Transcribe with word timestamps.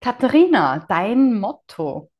Katharina, 0.00 0.86
dein 0.88 1.38
Motto. 1.38 2.10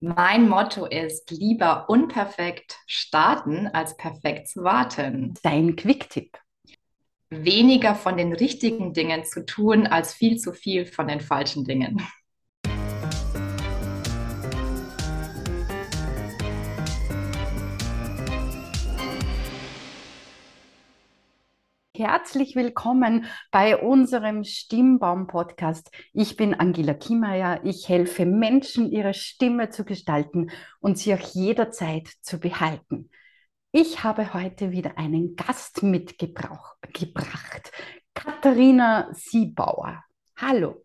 Mein 0.00 0.48
Motto 0.48 0.86
ist 0.86 1.30
lieber 1.30 1.90
unperfekt 1.90 2.78
starten 2.86 3.66
als 3.66 3.98
perfekt 3.98 4.48
zu 4.48 4.64
warten. 4.64 5.34
Dein 5.42 5.76
Quicktipp. 5.76 6.38
Weniger 7.28 7.94
von 7.94 8.16
den 8.16 8.32
richtigen 8.32 8.94
Dingen 8.94 9.26
zu 9.26 9.44
tun 9.44 9.86
als 9.86 10.14
viel 10.14 10.38
zu 10.38 10.54
viel 10.54 10.86
von 10.86 11.06
den 11.06 11.20
falschen 11.20 11.66
Dingen. 11.66 12.00
Herzlich 22.02 22.56
willkommen 22.56 23.26
bei 23.50 23.76
unserem 23.76 24.42
Stimmbaum-Podcast. 24.42 25.90
Ich 26.14 26.34
bin 26.34 26.54
Angela 26.54 26.94
Kiemeier. 26.94 27.60
Ich 27.64 27.90
helfe 27.90 28.24
Menschen, 28.24 28.90
ihre 28.90 29.12
Stimme 29.12 29.68
zu 29.68 29.84
gestalten 29.84 30.50
und 30.80 30.96
sie 30.96 31.12
auch 31.12 31.34
jederzeit 31.34 32.08
zu 32.22 32.40
behalten. 32.40 33.10
Ich 33.70 34.02
habe 34.02 34.32
heute 34.32 34.70
wieder 34.70 34.96
einen 34.96 35.36
Gast 35.36 35.82
mitgebracht, 35.82 36.78
Katharina 38.14 39.10
Siebauer. 39.12 40.02
Hallo. 40.38 40.82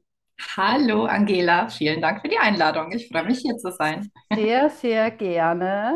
Hallo 0.57 1.05
Angela, 1.05 1.69
vielen 1.69 2.01
Dank 2.01 2.23
für 2.23 2.27
die 2.27 2.37
Einladung. 2.37 2.91
Ich 2.91 3.07
freue 3.07 3.23
mich 3.23 3.39
hier 3.39 3.55
zu 3.55 3.71
sein. 3.71 4.11
Sehr, 4.33 4.69
sehr 4.69 5.11
gerne. 5.11 5.93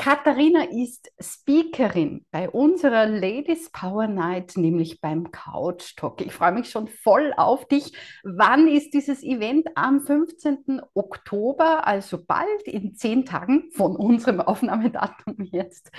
Katharina 0.00 0.62
ist 0.62 1.12
Speakerin 1.20 2.24
bei 2.30 2.48
unserer 2.48 3.04
Ladies 3.04 3.70
Power 3.70 4.06
Night, 4.06 4.54
nämlich 4.56 5.02
beim 5.02 5.30
Couch 5.30 5.94
Talk. 5.94 6.22
Ich 6.22 6.32
freue 6.32 6.52
mich 6.52 6.70
schon 6.70 6.88
voll 6.88 7.34
auf 7.36 7.68
dich. 7.68 7.92
Wann 8.24 8.66
ist 8.66 8.94
dieses 8.94 9.22
Event? 9.22 9.68
Am 9.74 10.00
15. 10.00 10.80
Oktober, 10.94 11.86
also 11.86 12.24
bald 12.24 12.62
in 12.64 12.94
zehn 12.94 13.26
Tagen 13.26 13.70
von 13.72 13.94
unserem 13.94 14.40
Aufnahmedatum 14.40 15.36
jetzt. 15.52 15.90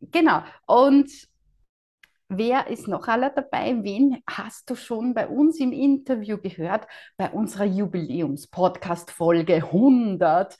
Genau. 0.00 0.44
Und 0.66 1.10
Wer 2.34 2.68
ist 2.68 2.88
noch 2.88 3.08
alle 3.08 3.30
dabei? 3.30 3.76
Wen 3.82 4.22
hast 4.26 4.70
du 4.70 4.74
schon 4.74 5.12
bei 5.12 5.28
uns 5.28 5.60
im 5.60 5.70
Interview 5.70 6.38
gehört? 6.38 6.86
Bei 7.18 7.28
unserer 7.28 7.66
Jubiläums-Podcast-Folge 7.66 9.56
100 9.56 10.56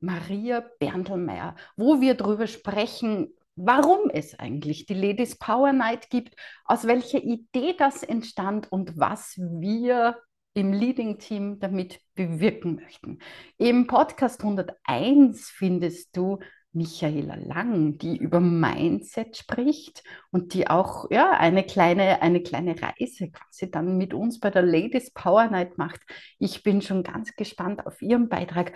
Maria 0.00 0.64
Berndlmeier, 0.78 1.56
wo 1.76 2.00
wir 2.00 2.14
darüber 2.14 2.46
sprechen, 2.46 3.34
warum 3.56 4.10
es 4.10 4.38
eigentlich 4.38 4.86
die 4.86 4.94
Ladies 4.94 5.38
Power 5.38 5.72
Night 5.72 6.10
gibt, 6.10 6.36
aus 6.64 6.86
welcher 6.86 7.22
Idee 7.22 7.74
das 7.76 8.02
entstand 8.02 8.70
und 8.70 8.98
was 8.98 9.36
wir 9.38 10.16
im 10.54 10.72
Leading 10.72 11.18
Team 11.18 11.58
damit 11.58 12.00
bewirken 12.14 12.76
möchten. 12.76 13.18
Im 13.58 13.86
Podcast 13.86 14.42
101 14.42 15.50
findest 15.50 16.16
du 16.16 16.38
Michaela 16.72 17.36
Lang, 17.36 17.98
die 17.98 18.16
über 18.16 18.38
Mindset 18.38 19.36
spricht 19.36 20.02
und 20.30 20.52
die 20.52 20.68
auch 20.68 21.10
ja, 21.10 21.30
eine, 21.30 21.64
kleine, 21.64 22.22
eine 22.22 22.42
kleine 22.42 22.74
Reise 22.80 23.30
quasi 23.30 23.70
dann 23.70 23.96
mit 23.96 24.12
uns 24.12 24.40
bei 24.40 24.50
der 24.50 24.62
Ladies 24.62 25.10
Power 25.12 25.46
Night 25.48 25.78
macht. 25.78 26.00
Ich 26.38 26.62
bin 26.62 26.82
schon 26.82 27.02
ganz 27.02 27.34
gespannt 27.34 27.86
auf 27.86 28.02
ihren 28.02 28.28
Beitrag. 28.28 28.72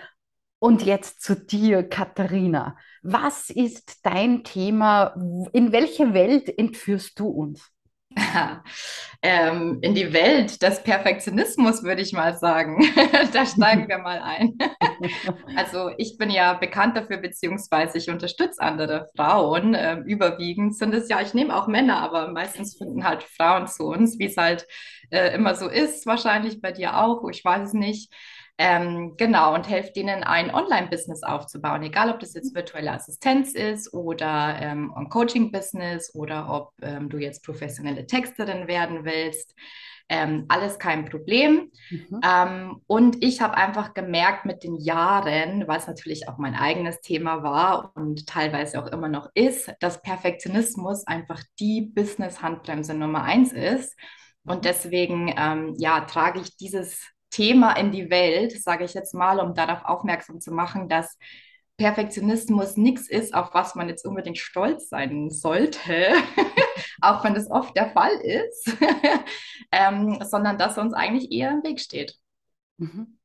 Und 0.60 0.82
jetzt 0.82 1.22
zu 1.22 1.34
dir, 1.34 1.82
Katharina. 1.82 2.76
Was 3.02 3.48
ist 3.48 4.00
dein 4.04 4.44
Thema? 4.44 5.14
In 5.52 5.72
welche 5.72 6.12
Welt 6.12 6.56
entführst 6.58 7.18
du 7.18 7.28
uns? 7.28 7.72
ähm, 9.22 9.78
in 9.80 9.94
die 9.94 10.12
Welt 10.12 10.60
des 10.60 10.82
Perfektionismus, 10.82 11.82
würde 11.82 12.02
ich 12.02 12.12
mal 12.12 12.36
sagen. 12.36 12.84
da 13.32 13.46
steigen 13.46 13.88
wir 13.88 13.98
mal 13.98 14.20
ein. 14.20 14.58
also 15.56 15.90
ich 15.96 16.18
bin 16.18 16.28
ja 16.28 16.52
bekannt 16.52 16.94
dafür, 16.94 17.16
beziehungsweise 17.16 17.96
ich 17.96 18.10
unterstütze 18.10 18.60
andere 18.60 19.08
Frauen. 19.16 19.74
Ähm, 19.74 20.04
überwiegend 20.04 20.76
sind 20.76 20.92
es 20.92 21.08
ja, 21.08 21.22
ich 21.22 21.32
nehme 21.32 21.56
auch 21.56 21.68
Männer, 21.68 22.02
aber 22.02 22.28
meistens 22.32 22.76
finden 22.76 23.04
halt 23.04 23.22
Frauen 23.22 23.66
zu 23.66 23.84
uns, 23.84 24.18
wie 24.18 24.26
es 24.26 24.36
halt 24.36 24.66
äh, 25.10 25.34
immer 25.34 25.54
so 25.54 25.68
ist, 25.68 26.04
wahrscheinlich 26.04 26.60
bei 26.60 26.72
dir 26.72 26.98
auch, 26.98 27.26
ich 27.30 27.42
weiß 27.42 27.68
es 27.68 27.72
nicht. 27.72 28.12
Ähm, 28.62 29.14
genau, 29.16 29.54
und 29.54 29.70
helft 29.70 29.96
denen 29.96 30.22
ein 30.22 30.54
Online-Business 30.54 31.22
aufzubauen, 31.22 31.82
egal 31.82 32.10
ob 32.10 32.20
das 32.20 32.34
jetzt 32.34 32.54
virtuelle 32.54 32.92
Assistenz 32.92 33.54
ist 33.54 33.94
oder 33.94 34.54
ähm, 34.60 34.92
ein 34.94 35.08
Coaching-Business 35.08 36.14
oder 36.14 36.52
ob 36.52 36.72
ähm, 36.82 37.08
du 37.08 37.16
jetzt 37.16 37.42
professionelle 37.42 38.06
Texterin 38.06 38.68
werden 38.68 39.06
willst. 39.06 39.54
Ähm, 40.10 40.44
alles 40.48 40.78
kein 40.78 41.06
Problem. 41.06 41.70
Mhm. 41.88 42.20
Ähm, 42.22 42.82
und 42.86 43.24
ich 43.24 43.40
habe 43.40 43.56
einfach 43.56 43.94
gemerkt 43.94 44.44
mit 44.44 44.62
den 44.62 44.76
Jahren, 44.76 45.66
was 45.66 45.86
natürlich 45.86 46.28
auch 46.28 46.36
mein 46.36 46.54
eigenes 46.54 47.00
Thema 47.00 47.42
war 47.42 47.92
und 47.94 48.26
teilweise 48.26 48.78
auch 48.82 48.88
immer 48.88 49.08
noch 49.08 49.30
ist, 49.32 49.72
dass 49.80 50.02
Perfektionismus 50.02 51.06
einfach 51.06 51.42
die 51.58 51.80
Business-Handbremse 51.80 52.92
Nummer 52.92 53.22
eins 53.22 53.54
ist. 53.54 53.96
Und 54.44 54.58
mhm. 54.58 54.62
deswegen 54.62 55.34
ähm, 55.34 55.74
ja, 55.78 56.02
trage 56.02 56.40
ich 56.40 56.58
dieses 56.58 57.10
Thema 57.30 57.72
in 57.72 57.92
die 57.92 58.10
Welt, 58.10 58.60
sage 58.60 58.84
ich 58.84 58.94
jetzt 58.94 59.14
mal, 59.14 59.40
um 59.40 59.54
darauf 59.54 59.84
aufmerksam 59.84 60.40
zu 60.40 60.52
machen, 60.52 60.88
dass 60.88 61.16
Perfektionismus 61.76 62.76
nichts 62.76 63.08
ist, 63.08 63.32
auf 63.32 63.54
was 63.54 63.74
man 63.74 63.88
jetzt 63.88 64.04
unbedingt 64.04 64.38
stolz 64.38 64.90
sein 64.90 65.30
sollte, 65.30 66.12
auch 67.00 67.24
wenn 67.24 67.34
das 67.34 67.50
oft 67.50 67.74
der 67.74 67.90
Fall 67.90 68.12
ist, 68.20 68.76
ähm, 69.72 70.18
sondern 70.22 70.58
dass 70.58 70.76
er 70.76 70.82
uns 70.82 70.92
eigentlich 70.92 71.32
eher 71.32 71.50
im 71.52 71.62
Weg 71.62 71.80
steht. 71.80 72.16
Mhm. 72.76 73.18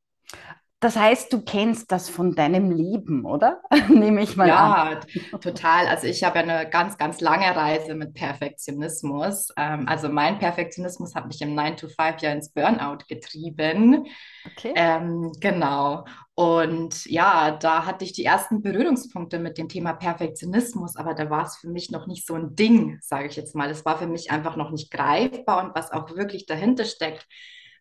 Das 0.82 0.98
heißt, 0.98 1.32
du 1.32 1.42
kennst 1.42 1.92
das 1.92 2.10
von 2.10 2.36
deinem 2.36 2.70
Leben, 2.70 3.26
oder? 3.26 3.62
Nehme 3.90 4.22
ich 4.22 4.36
mal 4.36 4.48
ja, 4.48 4.74
an. 4.74 5.00
Ja, 5.08 5.38
total. 5.40 5.88
Also 5.88 6.06
ich 6.06 6.24
habe 6.24 6.40
eine 6.40 6.70
ganz, 6.70 6.98
ganz 6.98 7.22
lange 7.22 7.56
Reise 7.56 7.96
mit 7.96 8.14
Perfektionismus. 8.14 9.50
Ähm, 9.58 9.88
also 9.88 10.10
mein 10.10 10.38
Perfektionismus 10.38 11.16
hat 11.16 11.28
mich 11.28 11.42
im 11.42 11.58
9-to-5 11.58 12.22
ja 12.22 12.32
ins 12.34 12.52
Burnout 12.52 13.06
getrieben. 13.08 14.06
Okay. 14.46 14.74
Ähm, 14.76 15.32
genau. 15.40 16.04
Und 16.36 17.06
ja, 17.06 17.52
da 17.52 17.86
hatte 17.86 18.04
ich 18.04 18.12
die 18.12 18.26
ersten 18.26 18.62
Berührungspunkte 18.62 19.40
mit 19.40 19.58
dem 19.58 19.70
Thema 19.70 19.94
Perfektionismus, 19.94 20.98
aber 20.98 21.14
da 21.14 21.30
war 21.30 21.46
es 21.46 21.56
für 21.56 21.70
mich 21.70 21.90
noch 21.90 22.06
nicht 22.06 22.28
so 22.28 22.36
ein 22.36 22.54
Ding, 22.54 23.00
sage 23.02 23.28
ich 23.28 23.38
jetzt 23.38 23.56
mal. 23.56 23.70
Es 23.70 23.86
war 23.86 23.98
für 23.98 24.08
mich 24.08 24.30
einfach 24.30 24.58
noch 24.58 24.72
nicht 24.72 24.92
greifbar 24.92 25.64
und 25.64 25.74
was 25.76 25.94
auch 25.94 26.14
wirklich 26.18 26.46
dahinter 26.46 26.84
steckt, 26.84 27.26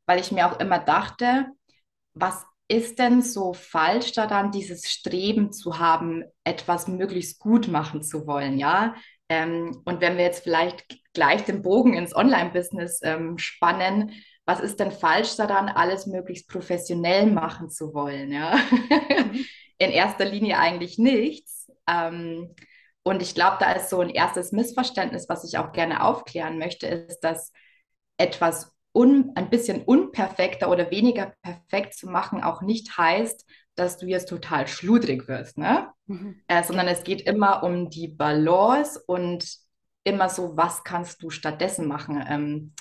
weil 0.07 0.21
ich 0.21 0.31
mir 0.31 0.47
auch 0.47 0.61
immer 0.61 0.79
dachte, 0.79 1.47
was 2.15 2.47
ist 2.69 2.99
denn 2.99 3.23
so 3.23 3.53
falsch 3.53 4.13
daran, 4.13 4.51
dieses 4.51 4.91
Streben 4.91 5.53
zu 5.53 5.79
haben, 5.79 6.25
etwas 6.45 6.89
möglichst 6.89 7.39
gut 7.39 7.69
machen 7.69 8.03
zu 8.03 8.27
wollen, 8.27 8.59
ja? 8.59 8.95
Ähm, 9.29 9.83
und 9.85 10.01
wenn 10.01 10.17
wir 10.17 10.25
jetzt 10.25 10.43
vielleicht 10.43 10.85
gleich 11.13 11.45
den 11.45 11.63
Bogen 11.63 11.95
ins 11.95 12.15
Online-Business 12.15 13.01
ähm, 13.03 13.39
spannen, 13.39 14.13
was 14.47 14.61
ist 14.61 14.81
denn 14.81 14.93
falsch 14.93 15.37
daran, 15.37 15.69
alles 15.69 16.07
möglichst 16.07 16.49
professionell 16.49 17.27
machen 17.27 17.69
zu 17.69 17.95
wollen, 17.95 18.33
ja? 18.33 18.59
In 19.79 19.91
erster 19.91 20.25
Linie 20.25 20.59
eigentlich 20.59 20.99
nichts. 20.99 21.71
Ähm, 21.89 22.55
und 23.03 23.21
ich 23.21 23.35
glaube, 23.35 23.59
da 23.61 23.73
ist 23.73 23.91
so 23.91 24.01
ein 24.01 24.11
erstes 24.11 24.53
Missverständnis, 24.53 25.29
was 25.29 25.45
ich 25.45 25.59
auch 25.59 25.73
gerne 25.73 26.03
aufklären 26.03 26.59
möchte, 26.59 26.87
ist, 26.87 27.21
dass 27.21 27.53
etwas 28.17 28.74
un, 28.95 29.33
ein 29.35 29.51
bisschen 29.51 29.83
unperfekter 29.83 30.71
oder 30.71 30.91
weniger 30.91 31.35
perfekt 31.43 31.95
zu 31.95 32.09
machen 32.09 32.43
auch 32.43 32.63
nicht 32.63 32.97
heißt, 32.97 33.45
dass 33.75 33.99
du 33.99 34.07
jetzt 34.07 34.29
total 34.29 34.69
schludrig 34.69 35.27
wirst, 35.27 35.59
ne? 35.59 35.93
Mhm. 36.07 36.41
Äh, 36.47 36.63
sondern 36.63 36.87
es 36.87 37.03
geht 37.03 37.23
immer 37.23 37.65
um 37.65 37.91
die 37.91 38.09
Balance 38.09 39.03
und 39.07 39.45
immer 40.05 40.29
so, 40.29 40.57
was 40.57 40.85
kannst 40.85 41.23
du 41.23 41.31
stattdessen 41.31 41.89
machen? 41.89 42.25
Ähm, 42.29 42.73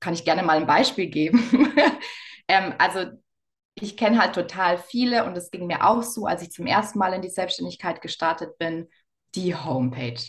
kann 0.00 0.14
ich 0.14 0.24
gerne 0.24 0.44
mal 0.44 0.58
ein 0.58 0.66
Beispiel 0.66 1.08
geben. 1.08 1.42
ähm, 2.48 2.74
also 2.78 3.10
ich 3.74 3.96
kenne 3.96 4.20
halt 4.20 4.34
total 4.34 4.78
viele 4.78 5.24
und 5.24 5.36
es 5.36 5.50
ging 5.50 5.66
mir 5.66 5.84
auch 5.84 6.02
so, 6.02 6.26
als 6.26 6.42
ich 6.42 6.50
zum 6.50 6.66
ersten 6.66 6.98
Mal 6.98 7.14
in 7.14 7.22
die 7.22 7.30
Selbstständigkeit 7.30 8.00
gestartet 8.00 8.58
bin, 8.58 8.88
die 9.34 9.54
Homepage. 9.54 10.20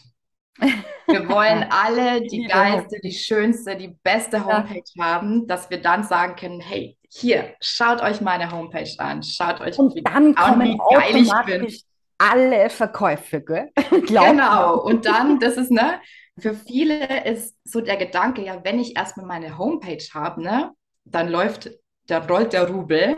Wir 1.07 1.27
wollen 1.29 1.65
alle 1.69 2.21
die 2.21 2.45
geilste, 2.45 2.99
die 3.01 3.11
schönste, 3.11 3.75
die 3.75 3.95
beste 4.03 4.43
Homepage 4.45 4.83
ja. 4.95 5.05
haben, 5.05 5.47
dass 5.47 5.69
wir 5.69 5.81
dann 5.81 6.03
sagen 6.03 6.35
können, 6.35 6.61
hey, 6.61 6.97
hier, 7.09 7.55
schaut 7.59 8.01
euch 8.01 8.21
meine 8.21 8.51
Homepage 8.51 8.93
an, 8.99 9.23
schaut 9.23 9.61
euch 9.61 9.77
und 9.79 9.95
dann 10.07 10.35
an, 10.35 10.59
wie 10.61 10.77
geil 10.93 11.15
ich 11.15 11.45
bin. 11.45 11.73
Alle 12.19 12.69
Verkäufe, 12.69 13.41
gell? 13.41 13.71
genau, 14.07 14.81
und 14.81 15.05
dann, 15.05 15.39
das 15.39 15.55
ist, 15.55 15.71
ne, 15.71 16.01
für 16.37 16.53
viele 16.53 17.25
ist 17.25 17.55
so 17.63 17.81
der 17.81 17.97
Gedanke, 17.97 18.43
ja, 18.43 18.59
wenn 18.63 18.79
ich 18.79 18.95
erstmal 18.95 19.25
meine 19.25 19.57
Homepage 19.57 20.03
habe, 20.13 20.41
ne, 20.41 20.71
dann 21.05 21.29
läuft, 21.29 21.71
da 22.07 22.19
rollt 22.19 22.53
der 22.53 22.69
Rubel, 22.69 23.15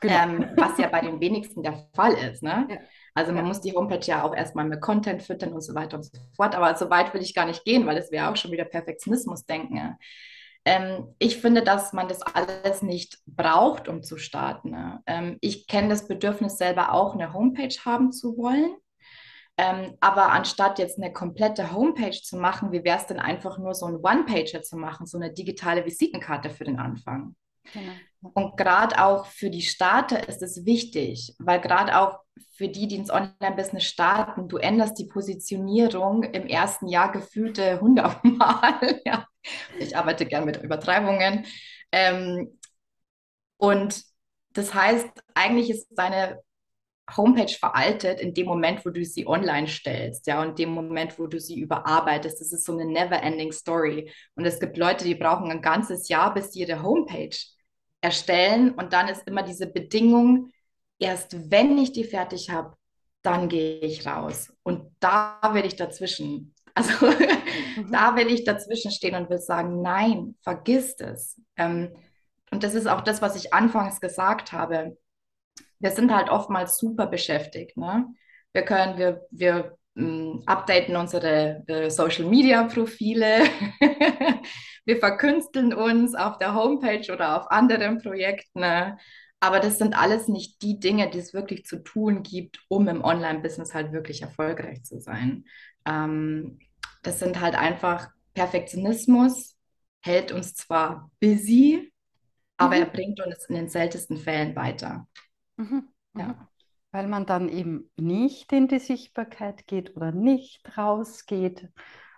genau. 0.00 0.14
ähm, 0.14 0.50
was 0.56 0.78
ja 0.78 0.88
bei 0.88 1.00
den 1.00 1.20
wenigsten 1.20 1.62
der 1.62 1.88
Fall 1.94 2.14
ist, 2.14 2.42
ne? 2.42 2.66
Ja. 2.70 2.76
Also 3.16 3.32
man 3.32 3.44
ja. 3.44 3.48
muss 3.48 3.62
die 3.62 3.72
Homepage 3.72 4.04
ja 4.04 4.22
auch 4.22 4.34
erstmal 4.34 4.66
mit 4.66 4.82
Content 4.82 5.22
füttern 5.22 5.54
und 5.54 5.62
so 5.62 5.74
weiter 5.74 5.96
und 5.96 6.02
so 6.04 6.18
fort. 6.36 6.54
Aber 6.54 6.76
so 6.76 6.90
weit 6.90 7.14
will 7.14 7.22
ich 7.22 7.34
gar 7.34 7.46
nicht 7.46 7.64
gehen, 7.64 7.86
weil 7.86 7.96
das 7.96 8.10
wäre 8.10 8.28
auch 8.30 8.36
schon 8.36 8.52
wieder 8.52 8.66
Perfektionismus 8.66 9.46
denken. 9.46 9.96
ähm, 10.66 11.14
ich 11.18 11.38
finde, 11.38 11.62
dass 11.62 11.94
man 11.94 12.08
das 12.08 12.20
alles 12.20 12.82
nicht 12.82 13.18
braucht, 13.24 13.88
um 13.88 14.02
zu 14.02 14.18
starten. 14.18 14.70
Ne? 14.70 15.00
Ähm, 15.06 15.38
ich 15.40 15.66
kenne 15.66 15.88
das 15.88 16.06
Bedürfnis 16.06 16.58
selber 16.58 16.92
auch, 16.92 17.14
eine 17.14 17.32
Homepage 17.32 17.74
haben 17.86 18.12
zu 18.12 18.36
wollen. 18.36 18.76
Ähm, 19.56 19.96
aber 20.00 20.32
anstatt 20.32 20.78
jetzt 20.78 20.98
eine 20.98 21.10
komplette 21.10 21.72
Homepage 21.72 22.20
zu 22.22 22.36
machen, 22.36 22.70
wie 22.70 22.84
wäre 22.84 22.98
es 22.98 23.06
denn 23.06 23.18
einfach 23.18 23.56
nur 23.56 23.74
so 23.74 23.86
ein 23.86 23.96
One-Pager 23.96 24.60
zu 24.60 24.76
machen, 24.76 25.06
so 25.06 25.16
eine 25.16 25.32
digitale 25.32 25.86
Visitenkarte 25.86 26.50
für 26.50 26.64
den 26.64 26.78
Anfang? 26.78 27.34
Genau. 27.72 27.92
Und 28.34 28.58
gerade 28.58 29.02
auch 29.02 29.24
für 29.24 29.48
die 29.48 29.62
Starter 29.62 30.28
ist 30.28 30.42
es 30.42 30.66
wichtig, 30.66 31.34
weil 31.38 31.62
gerade 31.62 31.98
auch 31.98 32.25
für 32.56 32.68
die, 32.68 32.88
die 32.88 32.96
ins 32.96 33.10
Online-Business 33.10 33.84
starten, 33.84 34.48
du 34.48 34.56
änderst 34.56 34.98
die 34.98 35.06
Positionierung 35.06 36.22
im 36.22 36.46
ersten 36.46 36.88
Jahr 36.88 37.12
gefühlte 37.12 37.80
hundertmal. 37.80 39.00
ja. 39.04 39.26
Ich 39.78 39.96
arbeite 39.96 40.26
gern 40.26 40.44
mit 40.44 40.62
Übertreibungen. 40.62 41.46
Ähm, 41.92 42.58
und 43.58 44.02
das 44.52 44.74
heißt, 44.74 45.08
eigentlich 45.34 45.70
ist 45.70 45.88
deine 45.90 46.40
Homepage 47.14 47.52
veraltet 47.52 48.20
in 48.20 48.34
dem 48.34 48.46
Moment, 48.46 48.84
wo 48.84 48.90
du 48.90 49.04
sie 49.04 49.26
online 49.26 49.68
stellst, 49.68 50.26
ja, 50.26 50.42
und 50.42 50.58
dem 50.58 50.70
Moment, 50.70 51.18
wo 51.18 51.26
du 51.26 51.38
sie 51.38 51.60
überarbeitest. 51.60 52.40
Das 52.40 52.52
ist 52.52 52.64
so 52.64 52.72
eine 52.72 52.84
never-ending 52.84 53.52
Story. 53.52 54.10
Und 54.34 54.44
es 54.44 54.58
gibt 54.58 54.76
Leute, 54.76 55.04
die 55.04 55.14
brauchen 55.14 55.50
ein 55.50 55.62
ganzes 55.62 56.08
Jahr, 56.08 56.34
bis 56.34 56.52
sie 56.52 56.60
ihre 56.60 56.82
Homepage 56.82 57.36
erstellen. 58.00 58.72
Und 58.72 58.92
dann 58.92 59.08
ist 59.08 59.26
immer 59.28 59.42
diese 59.42 59.68
Bedingung, 59.68 60.50
erst 60.98 61.50
wenn 61.50 61.76
ich 61.78 61.92
die 61.92 62.04
fertig 62.04 62.50
habe, 62.50 62.76
dann 63.22 63.48
gehe 63.48 63.80
ich 63.80 64.06
raus. 64.06 64.52
Und 64.62 64.92
da 65.00 65.40
will 65.52 65.64
ich 65.64 65.76
dazwischen. 65.76 66.52
Also 66.78 67.06
mhm. 67.06 67.90
da 67.90 68.16
will 68.16 68.26
ich 68.26 68.44
dazwischen 68.44 68.90
stehen 68.90 69.14
und 69.14 69.30
will 69.30 69.38
sagen, 69.38 69.80
nein, 69.80 70.36
vergiss 70.42 70.94
es. 71.00 71.40
Ähm, 71.56 71.96
und 72.50 72.64
das 72.64 72.74
ist 72.74 72.86
auch 72.86 73.00
das, 73.00 73.22
was 73.22 73.34
ich 73.34 73.54
anfangs 73.54 73.98
gesagt 73.98 74.52
habe 74.52 74.94
wir 75.78 75.90
sind 75.90 76.14
halt 76.14 76.30
oftmals 76.30 76.78
super 76.78 77.06
beschäftigt. 77.06 77.76
Ne? 77.76 78.06
Wir 78.52 78.62
können, 78.62 78.98
wir, 78.98 79.26
wir 79.30 79.76
ähm, 79.96 80.42
updaten 80.46 80.96
unsere 80.96 81.62
äh, 81.66 81.90
Social 81.90 82.24
Media 82.24 82.64
Profile. 82.64 83.44
wir 84.84 84.96
verkünsteln 84.98 85.74
uns 85.74 86.14
auf 86.14 86.38
der 86.38 86.54
Homepage 86.54 87.12
oder 87.12 87.40
auf 87.40 87.50
anderen 87.50 87.98
Projekten. 87.98 88.60
Ne? 88.60 88.96
Aber 89.46 89.60
das 89.60 89.78
sind 89.78 89.96
alles 89.96 90.26
nicht 90.26 90.60
die 90.62 90.80
Dinge, 90.80 91.08
die 91.08 91.20
es 91.20 91.32
wirklich 91.32 91.64
zu 91.66 91.76
tun 91.76 92.24
gibt, 92.24 92.64
um 92.66 92.88
im 92.88 93.04
Online-Business 93.04 93.74
halt 93.74 93.92
wirklich 93.92 94.22
erfolgreich 94.22 94.82
zu 94.82 94.98
sein. 94.98 95.44
Ähm, 95.84 96.58
das 97.04 97.20
sind 97.20 97.40
halt 97.40 97.54
einfach 97.54 98.10
Perfektionismus, 98.34 99.56
hält 100.00 100.32
uns 100.32 100.54
zwar 100.54 101.12
busy, 101.20 101.92
aber 102.56 102.74
mhm. 102.74 102.82
er 102.82 102.86
bringt 102.86 103.20
uns 103.24 103.44
in 103.44 103.54
den 103.54 103.68
seltensten 103.68 104.16
Fällen 104.16 104.56
weiter. 104.56 105.06
Mhm. 105.58 105.90
Ja. 106.16 106.26
Mhm. 106.26 106.34
Weil 106.90 107.06
man 107.06 107.24
dann 107.24 107.48
eben 107.48 107.88
nicht 107.96 108.52
in 108.52 108.66
die 108.66 108.80
Sichtbarkeit 108.80 109.68
geht 109.68 109.94
oder 109.94 110.10
nicht 110.10 110.76
rausgeht 110.76 111.68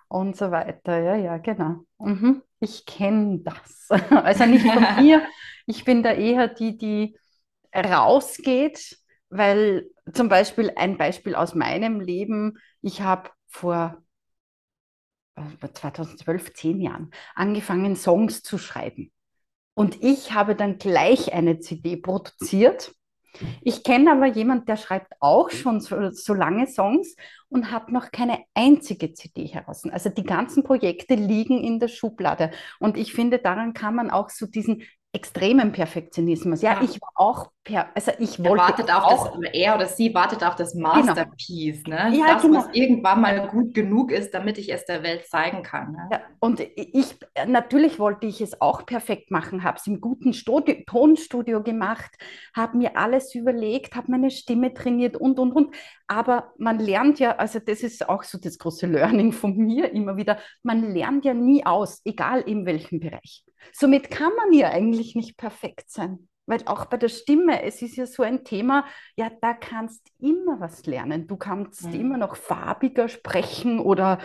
und 0.08 0.34
so 0.34 0.50
weiter. 0.50 0.98
Ja, 0.98 1.14
ja, 1.14 1.36
genau. 1.36 1.84
Mhm. 1.98 2.42
Ich 2.60 2.87
kenne 2.87 3.40
das. 3.40 3.88
Also 4.10 4.46
nicht 4.46 4.66
von 4.66 4.82
mir. 5.02 5.22
Ich 5.66 5.84
bin 5.84 6.02
da 6.02 6.12
eher 6.12 6.49
die, 6.49 6.76
die 6.76 7.16
rausgeht, 7.75 8.99
weil 9.31 9.90
zum 10.12 10.28
Beispiel 10.28 10.72
ein 10.76 10.96
Beispiel 10.99 11.34
aus 11.34 11.55
meinem 11.55 12.00
Leben, 12.00 12.58
ich 12.81 13.02
habe 13.02 13.31
vor 13.46 14.02
2012, 15.72 16.49
äh, 16.49 16.52
zehn 16.52 16.81
Jahren 16.81 17.10
angefangen, 17.34 17.96
Songs 17.96 18.43
zu 18.43 18.58
schreiben. 18.58 19.12
Und 19.75 20.02
ich 20.02 20.32
habe 20.34 20.56
dann 20.56 20.78
gleich 20.78 21.32
eine 21.32 21.61
CD 21.61 21.96
produziert 21.96 22.93
ich 23.62 23.84
kenne 23.84 24.12
aber 24.12 24.26
jemanden, 24.26 24.66
der 24.66 24.76
schreibt 24.76 25.12
auch 25.20 25.50
schon 25.50 25.80
so, 25.80 26.10
so 26.10 26.34
lange 26.34 26.66
Songs 26.66 27.14
und 27.48 27.70
hat 27.70 27.90
noch 27.90 28.10
keine 28.10 28.40
einzige 28.54 29.12
CD 29.12 29.46
heraus. 29.46 29.84
Also 29.90 30.10
die 30.10 30.25
ganzen 30.25 30.64
Projekte 30.64 31.14
liegen 31.14 31.62
in 31.62 31.78
der 31.78 31.88
Schublade. 31.88 32.50
Und 32.78 32.96
ich 32.96 33.12
finde, 33.12 33.38
daran 33.38 33.72
kann 33.75 33.94
man 33.94 34.10
auch 34.10 34.30
so 34.30 34.46
diesen 34.46 34.82
extremen 35.12 35.72
Perfektionismus. 35.72 36.60
Ja, 36.60 36.75
ja, 36.75 36.82
ich 36.82 37.00
war 37.00 37.10
auch, 37.14 37.50
per, 37.64 37.88
also 37.94 38.12
ich 38.19 38.38
wollte 38.38 38.50
er 38.50 38.69
wartet 38.69 38.94
auf 38.94 39.02
auch, 39.02 39.40
das, 39.40 39.50
er 39.55 39.75
oder 39.75 39.87
sie 39.87 40.14
wartet 40.14 40.44
auf 40.44 40.55
das 40.55 40.75
genau. 40.75 40.94
Masterpiece, 40.94 41.82
genau. 41.82 42.10
ne? 42.10 42.16
Ja, 42.19 42.34
das, 42.34 42.43
genau. 42.43 42.58
was 42.58 42.75
irgendwann 42.75 43.22
mal 43.22 43.49
gut 43.49 43.72
genug 43.72 44.12
ist, 44.12 44.34
damit 44.34 44.58
ich 44.58 44.70
es 44.70 44.84
der 44.84 45.02
Welt 45.02 45.26
zeigen 45.26 45.62
kann. 45.62 45.93
Ne? 45.93 46.08
Ja, 46.12 46.20
und 46.40 46.60
ich, 46.60 47.16
natürlich 47.46 47.99
wollte 47.99 48.26
ich 48.26 48.43
es 48.43 48.60
auch 48.60 48.84
perfekt 48.84 49.31
machen, 49.31 49.64
habe 49.64 49.78
es 49.78 49.87
im 49.87 50.02
guten 50.02 50.34
Studio, 50.34 50.76
Tonstudio 50.87 51.62
gemacht, 51.62 52.11
habe 52.54 52.76
mir 52.76 52.99
alles 52.99 53.34
überlegt, 53.34 53.96
habe 53.96 54.11
meine 54.11 54.31
Stimme 54.31 54.75
trainiert 54.75 55.16
und, 55.16 55.38
und, 55.38 55.52
und. 55.52 55.75
Aber 56.06 56.52
man 56.58 56.78
lernt 56.78 57.19
ja, 57.19 57.37
also 57.37 57.61
das 57.61 57.82
ist 57.82 58.08
auch 58.11 58.25
so 58.25 58.38
das 58.38 58.58
große 58.58 58.87
Learning 58.87 59.32
von 59.32 59.56
mir 59.56 59.90
immer 59.90 60.19
wieder, 60.19 60.38
man 60.62 60.82
lernt 60.93 61.25
ja 61.25 61.32
nie 61.32 61.64
aus, 61.64 62.02
egal 62.04 62.43
in 62.43 62.66
welchem 62.66 63.00
Bereich. 63.00 63.44
Somit 63.72 64.10
kann 64.10 64.32
man 64.37 64.52
ja 64.52 64.70
eigentlich 64.70 65.14
nicht 65.14 65.37
perfekt 65.37 65.90
sein. 65.90 66.28
Weil 66.46 66.62
auch 66.64 66.87
bei 66.87 66.96
der 66.96 67.10
Stimme, 67.10 67.62
es 67.62 67.82
ist 67.82 67.96
ja 67.96 68.06
so 68.06 68.22
ein 68.22 68.43
Thema, 68.43 68.87
ja, 69.16 69.31
da 69.43 69.52
kannst 69.52 70.08
immer 70.19 70.58
was 70.60 70.87
lernen. 70.87 71.26
Du 71.26 71.37
kannst 71.37 71.84
mhm. 71.84 72.00
immer 72.00 72.16
noch 72.16 72.37
farbiger 72.37 73.08
sprechen 73.08 73.81
oder 73.81 74.19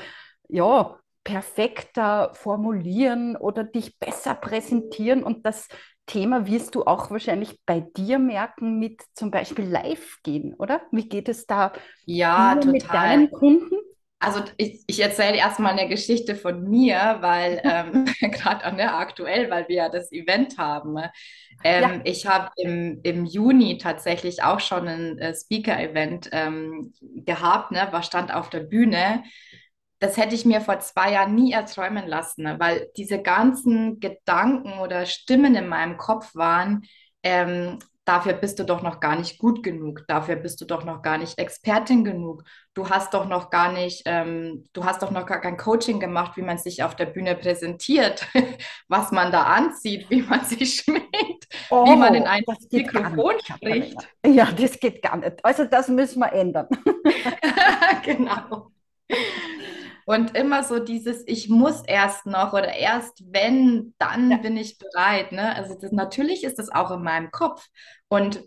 ja, 0.48 0.98
perfekter 1.24 2.32
formulieren 2.34 3.36
oder 3.36 3.64
dich 3.64 4.00
besser 4.00 4.36
präsentieren. 4.36 5.24
Und 5.24 5.46
das 5.46 5.68
Thema 6.06 6.48
wirst 6.48 6.76
du 6.76 6.84
auch 6.84 7.12
wahrscheinlich 7.12 7.60
bei 7.66 7.80
dir 7.82 8.20
merken 8.20 8.80
mit 8.80 9.02
zum 9.14 9.32
Beispiel 9.32 9.66
Live 9.66 10.20
gehen, 10.24 10.54
oder? 10.54 10.82
Wie 10.92 11.08
geht 11.08 11.30
es 11.30 11.46
da 11.46 11.72
ja, 12.06 12.60
mit 12.66 12.88
deinen 12.92 13.32
Kunden? 13.32 13.76
Also 14.24 14.42
ich, 14.56 14.82
ich 14.88 15.02
erzähle 15.02 15.36
erstmal 15.36 15.78
eine 15.78 15.90
Geschichte 15.90 16.36
von 16.36 16.64
mir, 16.64 17.18
weil 17.20 17.62
ähm, 17.66 18.06
gerade 18.32 18.74
ne, 18.76 18.94
aktuell, 18.94 19.50
weil 19.50 19.68
wir 19.68 19.76
ja 19.76 19.90
das 19.90 20.12
Event 20.12 20.58
haben. 20.58 20.98
Ähm, 21.64 21.82
ja. 21.84 22.02
Ich 22.06 22.26
habe 22.26 22.50
im, 22.56 23.02
im 23.04 23.26
Juni 23.26 23.78
tatsächlich 23.78 24.42
auch 24.42 24.62
schon 24.62 24.88
ein 24.88 25.18
äh, 25.18 25.36
Speaker-Event 25.36 26.30
ähm, 26.32 26.94
gehabt, 27.02 27.72
ne, 27.72 27.90
war 27.92 28.04
stand 28.04 28.34
auf 28.34 28.50
der 28.50 28.62
Bühne. 28.62 29.24
Das 30.00 30.18
hätte 30.18 30.36
ich 30.36 30.46
mir 30.46 30.62
vor 30.62 30.80
zwei 30.80 31.12
Jahren 31.12 31.36
nie 31.36 31.52
erträumen 31.52 32.08
lassen, 32.08 32.44
ne, 32.44 32.56
weil 32.60 32.90
diese 32.96 33.22
ganzen 33.22 34.00
Gedanken 34.00 34.80
oder 34.80 35.06
Stimmen 35.06 35.56
in 35.56 35.68
meinem 35.68 35.98
Kopf 35.98 36.34
waren, 36.34 36.84
ähm, 37.24 37.80
dafür 38.06 38.34
bist 38.34 38.60
du 38.60 38.64
doch 38.64 38.82
noch 38.82 39.00
gar 39.00 39.16
nicht 39.16 39.38
gut 39.38 39.64
genug, 39.64 40.06
dafür 40.08 40.36
bist 40.36 40.60
du 40.62 40.66
doch 40.66 40.84
noch 40.84 41.02
gar 41.02 41.18
nicht 41.18 41.38
Expertin 41.38 42.04
genug, 42.04 42.44
du 42.74 42.90
hast 42.90 43.14
doch 43.14 43.28
noch 43.28 43.50
gar 43.50 43.72
nicht, 43.72 44.04
ähm, 44.06 44.66
du 44.74 44.84
hast 44.84 45.02
doch 45.02 45.12
noch 45.12 45.26
gar 45.26 45.40
kein 45.40 45.58
Coaching 45.58 46.00
gemacht, 46.00 46.36
wie 46.36 46.42
man 46.42 46.58
sich 46.58 46.84
auf 46.84 46.96
der 46.96 47.06
Bühne 47.06 47.36
präsentiert, 47.36 48.28
was 48.88 49.12
man 49.12 49.32
da 49.32 49.44
anzieht, 49.44 50.10
wie 50.10 50.22
man 50.22 50.44
sich 50.46 50.82
schminkt, 50.82 51.48
oh, 51.70 51.86
wie 51.86 51.96
man 51.96 52.14
in 52.16 52.24
ein 52.24 52.44
Mikrofon 52.72 53.36
spricht. 53.44 53.98
Ja, 54.26 54.52
das 54.52 54.80
geht 54.80 55.02
gar 55.02 55.18
nicht. 55.18 55.44
Also 55.44 55.66
das 55.66 55.88
müssen 55.88 56.20
wir 56.20 56.32
ändern. 56.34 56.68
genau. 58.04 58.72
Und 60.06 60.36
immer 60.38 60.64
so 60.64 60.80
dieses, 60.80 61.24
ich 61.28 61.50
muss 61.50 61.84
erst 61.86 62.26
noch 62.26 62.54
oder 62.54 62.74
erst 62.74 63.24
wenn, 63.32 63.94
dann 63.98 64.32
ja. 64.32 64.38
bin 64.38 64.58
ich 64.58 64.78
bereit. 64.78 65.32
Ne? 65.32 65.56
Also 65.56 65.76
das, 65.80 65.92
natürlich 65.92 66.44
ist 66.44 66.60
das 66.60 66.70
auch 66.70 66.92
in 66.92 67.04
meinem 67.04 67.32
Kopf. 67.32 67.68
Und 68.08 68.44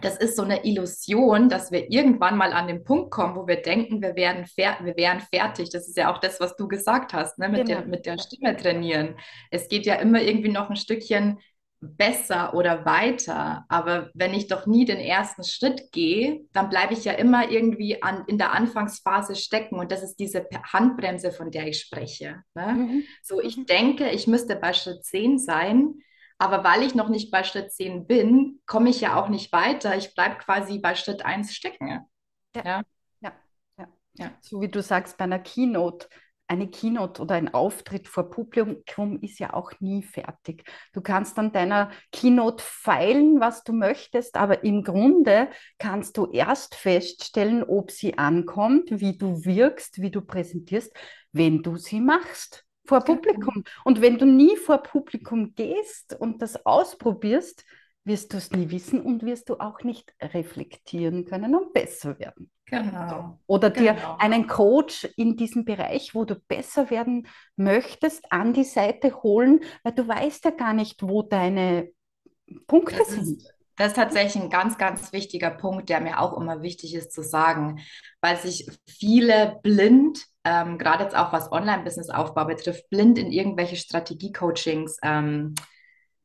das 0.00 0.16
ist 0.16 0.36
so 0.36 0.42
eine 0.42 0.64
Illusion, 0.64 1.50
dass 1.50 1.70
wir 1.70 1.90
irgendwann 1.90 2.38
mal 2.38 2.52
an 2.52 2.66
den 2.66 2.82
Punkt 2.82 3.10
kommen, 3.10 3.36
wo 3.36 3.46
wir 3.46 3.60
denken, 3.60 4.00
wir, 4.00 4.16
werden 4.16 4.46
wir 4.56 4.96
wären 4.96 5.20
fertig. 5.20 5.68
Das 5.70 5.86
ist 5.86 5.98
ja 5.98 6.12
auch 6.12 6.18
das, 6.18 6.40
was 6.40 6.56
du 6.56 6.66
gesagt 6.66 7.12
hast, 7.12 7.38
ne? 7.38 7.48
mit, 7.48 7.66
genau. 7.66 7.80
der, 7.80 7.88
mit 7.88 8.06
der 8.06 8.18
Stimme 8.18 8.56
trainieren. 8.56 9.16
Es 9.50 9.68
geht 9.68 9.84
ja 9.84 9.96
immer 9.96 10.22
irgendwie 10.22 10.50
noch 10.50 10.70
ein 10.70 10.76
Stückchen 10.76 11.40
besser 11.82 12.54
oder 12.54 12.84
weiter. 12.84 13.64
Aber 13.68 14.10
wenn 14.14 14.32
ich 14.32 14.46
doch 14.46 14.66
nie 14.66 14.84
den 14.84 14.98
ersten 14.98 15.42
Schritt 15.42 15.90
gehe, 15.92 16.46
dann 16.52 16.70
bleibe 16.70 16.94
ich 16.94 17.04
ja 17.04 17.12
immer 17.12 17.50
irgendwie 17.50 18.02
an, 18.02 18.24
in 18.28 18.38
der 18.38 18.52
Anfangsphase 18.52 19.34
stecken. 19.34 19.78
Und 19.78 19.90
das 19.90 20.02
ist 20.02 20.16
diese 20.16 20.46
Handbremse, 20.72 21.32
von 21.32 21.50
der 21.50 21.66
ich 21.66 21.80
spreche. 21.80 22.42
Ne? 22.54 22.66
Mhm. 22.72 23.04
So, 23.22 23.40
ich 23.40 23.56
mhm. 23.56 23.66
denke, 23.66 24.10
ich 24.10 24.26
müsste 24.26 24.56
bei 24.56 24.72
Schritt 24.72 25.04
10 25.04 25.38
sein. 25.38 25.94
Aber 26.38 26.64
weil 26.64 26.82
ich 26.82 26.94
noch 26.94 27.08
nicht 27.08 27.30
bei 27.30 27.44
Schritt 27.44 27.72
10 27.72 28.06
bin, 28.06 28.60
komme 28.66 28.90
ich 28.90 29.00
ja 29.00 29.20
auch 29.20 29.28
nicht 29.28 29.52
weiter. 29.52 29.96
Ich 29.96 30.14
bleibe 30.14 30.36
quasi 30.36 30.78
bei 30.78 30.94
Schritt 30.94 31.24
1 31.24 31.52
stecken. 31.54 31.88
Ja. 31.88 32.06
Ja. 32.64 32.82
ja. 33.20 33.32
ja. 33.78 33.88
ja. 34.14 34.30
So 34.40 34.60
wie 34.60 34.68
du 34.68 34.82
sagst, 34.82 35.18
bei 35.18 35.24
einer 35.24 35.40
Keynote, 35.40 36.08
eine 36.52 36.68
Keynote 36.68 37.22
oder 37.22 37.34
ein 37.34 37.54
Auftritt 37.54 38.08
vor 38.08 38.28
Publikum 38.28 39.18
ist 39.22 39.38
ja 39.38 39.54
auch 39.54 39.72
nie 39.80 40.02
fertig. 40.02 40.64
Du 40.92 41.00
kannst 41.00 41.38
an 41.38 41.50
deiner 41.50 41.90
Keynote 42.12 42.62
feilen, 42.62 43.40
was 43.40 43.64
du 43.64 43.72
möchtest, 43.72 44.36
aber 44.36 44.62
im 44.62 44.82
Grunde 44.84 45.48
kannst 45.78 46.18
du 46.18 46.30
erst 46.30 46.74
feststellen, 46.74 47.64
ob 47.64 47.90
sie 47.90 48.18
ankommt, 48.18 48.90
wie 49.00 49.16
du 49.16 49.44
wirkst, 49.46 50.02
wie 50.02 50.10
du 50.10 50.20
präsentierst, 50.20 50.92
wenn 51.32 51.62
du 51.62 51.76
sie 51.76 52.00
machst 52.00 52.66
vor 52.84 53.00
Publikum. 53.00 53.64
Und 53.84 54.02
wenn 54.02 54.18
du 54.18 54.26
nie 54.26 54.56
vor 54.56 54.82
Publikum 54.82 55.54
gehst 55.54 56.14
und 56.20 56.42
das 56.42 56.66
ausprobierst, 56.66 57.64
wirst 58.04 58.34
du 58.34 58.36
es 58.36 58.50
nie 58.50 58.70
wissen 58.70 59.00
und 59.00 59.22
wirst 59.22 59.48
du 59.48 59.56
auch 59.56 59.84
nicht 59.84 60.12
reflektieren 60.20 61.24
können 61.24 61.54
und 61.54 61.72
besser 61.72 62.18
werden. 62.18 62.51
Genau. 62.66 63.38
Oder 63.46 63.70
dir 63.70 63.94
genau. 63.94 64.16
einen 64.18 64.46
Coach 64.46 65.04
in 65.16 65.36
diesem 65.36 65.64
Bereich, 65.64 66.14
wo 66.14 66.24
du 66.24 66.36
besser 66.36 66.90
werden 66.90 67.26
möchtest, 67.56 68.32
an 68.32 68.54
die 68.54 68.64
Seite 68.64 69.22
holen, 69.22 69.60
weil 69.82 69.92
du 69.92 70.08
weißt 70.08 70.44
ja 70.46 70.52
gar 70.52 70.72
nicht, 70.72 71.02
wo 71.02 71.22
deine 71.22 71.90
Punkte 72.66 72.96
das 72.96 73.08
sind. 73.08 73.38
Ist, 73.38 73.54
das 73.76 73.88
ist 73.88 73.96
tatsächlich 73.96 74.42
ein 74.42 74.50
ganz, 74.50 74.78
ganz 74.78 75.12
wichtiger 75.12 75.50
Punkt, 75.50 75.88
der 75.88 76.00
mir 76.00 76.20
auch 76.20 76.38
immer 76.38 76.62
wichtig 76.62 76.94
ist 76.94 77.12
zu 77.12 77.22
sagen, 77.22 77.80
weil 78.20 78.36
sich 78.36 78.68
viele 78.86 79.58
blind, 79.62 80.24
ähm, 80.44 80.78
gerade 80.78 81.04
jetzt 81.04 81.16
auch 81.16 81.32
was 81.32 81.50
Online-Business-Aufbau 81.52 82.44
betrifft, 82.46 82.88
blind 82.90 83.18
in 83.18 83.32
irgendwelche 83.32 83.76
Strategie-Coachings 83.76 84.98
ähm, 85.02 85.54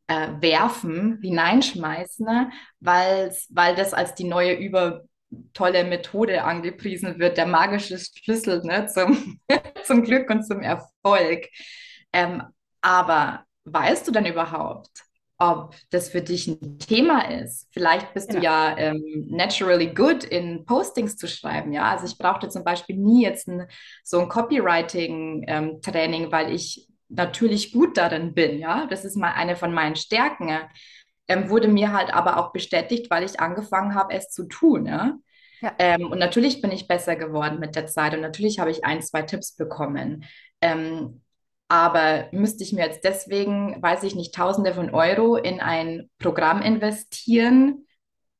äh, 0.08 0.30
werfen, 0.40 1.20
hineinschmeißen, 1.22 2.26
ne? 2.26 2.52
weil 2.80 3.32
das 3.76 3.94
als 3.94 4.16
die 4.16 4.24
neue 4.24 4.54
über 4.54 5.04
tolle 5.54 5.84
Methode 5.84 6.44
angepriesen 6.44 7.20
wird, 7.20 7.38
der 7.38 7.48
magische 7.48 7.98
Schlüssel 7.98 8.62
ne, 8.64 8.88
zum, 8.88 9.40
zum 9.84 10.04
Glück 10.04 10.30
und 10.30 10.44
zum 10.44 10.62
Erfolg. 10.62 11.48
Ähm, 12.14 12.44
aber 12.82 13.44
weißt 13.66 14.08
du 14.08 14.12
denn 14.12 14.26
überhaupt, 14.26 14.90
ob 15.40 15.76
das 15.92 16.10
für 16.10 16.22
dich 16.22 16.48
ein 16.48 16.80
Thema 16.80 17.30
ist? 17.30 17.68
Vielleicht 17.72 18.14
bist 18.14 18.30
genau. 18.30 18.40
du 18.40 18.46
ja 18.46 18.78
ähm, 18.78 19.28
naturally 19.30 19.94
good 19.94 20.24
in 20.24 20.66
Postings 20.66 21.16
zu 21.18 21.28
schreiben, 21.28 21.74
ja. 21.74 21.92
Also 21.92 22.06
ich 22.06 22.18
brauchte 22.18 22.50
zum 22.50 22.64
Beispiel 22.64 22.98
nie 22.98 23.24
jetzt 23.24 23.48
ein, 23.48 23.68
so 24.04 24.20
ein 24.20 24.30
Copywriting-Training, 24.30 26.24
ähm, 26.24 26.32
weil 26.32 26.54
ich 26.54 26.88
natürlich 27.10 27.72
gut 27.72 27.98
darin 27.98 28.34
bin, 28.34 28.58
ja. 28.58 28.88
Das 28.88 29.06
ist 29.06 29.16
mal 29.16 29.34
eine 29.34 29.56
von 29.56 29.74
meinen 29.74 29.96
Stärken. 29.96 30.50
Ähm, 31.28 31.50
wurde 31.50 31.68
mir 31.68 31.92
halt 31.92 32.14
aber 32.14 32.38
auch 32.38 32.52
bestätigt, 32.52 33.10
weil 33.10 33.24
ich 33.24 33.40
angefangen 33.40 33.96
habe, 33.96 34.14
es 34.14 34.30
zu 34.30 34.46
tun, 34.48 34.86
ja. 34.86 35.18
ja. 35.62 35.74
Ähm, 35.78 36.10
und 36.12 36.20
natürlich 36.20 36.62
bin 36.62 36.72
ich 36.72 36.88
besser 36.88 37.16
geworden 37.16 37.60
mit 37.60 37.76
der 37.76 37.88
Zeit 37.88 38.14
und 38.14 38.22
natürlich 38.22 38.60
habe 38.60 38.72
ich 38.72 38.86
ein, 38.86 39.02
zwei 39.02 39.24
Tipps 39.24 39.56
bekommen. 39.56 40.24
Ähm, 40.62 41.22
aber 41.70 42.30
müsste 42.32 42.64
ich 42.64 42.72
mir 42.72 42.86
jetzt 42.86 43.04
deswegen, 43.04 43.82
weiß 43.82 44.04
ich 44.04 44.16
nicht, 44.16 44.34
Tausende 44.34 44.74
von 44.74 44.94
Euro 44.94 45.36
in 45.36 45.60
ein 45.60 46.10
Programm 46.18 46.62
investieren, 46.62 47.86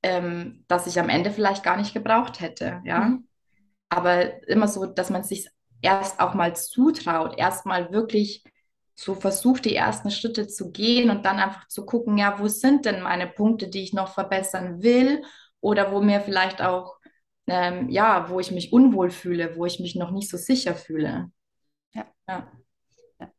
ähm, 0.02 0.64
das 0.68 0.88
ich 0.88 1.00
am 1.00 1.10
Ende 1.10 1.32
vielleicht 1.32 1.64
gar 1.64 1.76
nicht 1.76 1.94
gebraucht 1.94 2.40
hätte, 2.40 2.82
ja. 2.86 3.00
Mhm. 3.02 3.28
Aber 3.90 4.48
immer 4.48 4.68
so, 4.68 4.86
dass 4.86 5.10
man 5.10 5.24
sich 5.24 5.50
erst 5.82 6.20
auch 6.20 6.34
mal 6.34 6.56
zutraut, 6.56 7.36
erst 7.38 7.66
mal 7.66 7.92
wirklich 7.92 8.44
so 9.00 9.14
versucht, 9.14 9.66
die 9.66 9.76
ersten 9.76 10.10
Schritte 10.10 10.48
zu 10.48 10.72
gehen 10.72 11.12
und 11.12 11.24
dann 11.24 11.38
einfach 11.38 11.68
zu 11.68 11.86
gucken, 11.86 12.18
ja, 12.18 12.40
wo 12.40 12.48
sind 12.48 12.86
denn 12.86 13.02
meine 13.02 13.28
Punkte, 13.28 13.68
die 13.68 13.84
ich 13.84 13.94
noch 13.94 14.14
verbessern 14.14 14.82
will 14.82 15.24
oder 15.62 15.92
wo 15.92 16.02
mir 16.02 16.20
vielleicht 16.22 16.62
auch, 16.64 16.98
ähm, 17.46 17.90
ja, 17.90 18.30
wo 18.30 18.40
ich 18.40 18.52
mich 18.52 18.74
unwohl 18.74 19.12
fühle, 19.12 19.56
wo 19.56 19.66
ich 19.66 19.80
mich 19.80 19.96
noch 19.96 20.10
nicht 20.12 20.30
so 20.30 20.38
sicher 20.38 20.74
fühle. 20.74 21.32
Ja. 21.94 22.08
ja. 22.28 22.52
ja. 23.20 23.32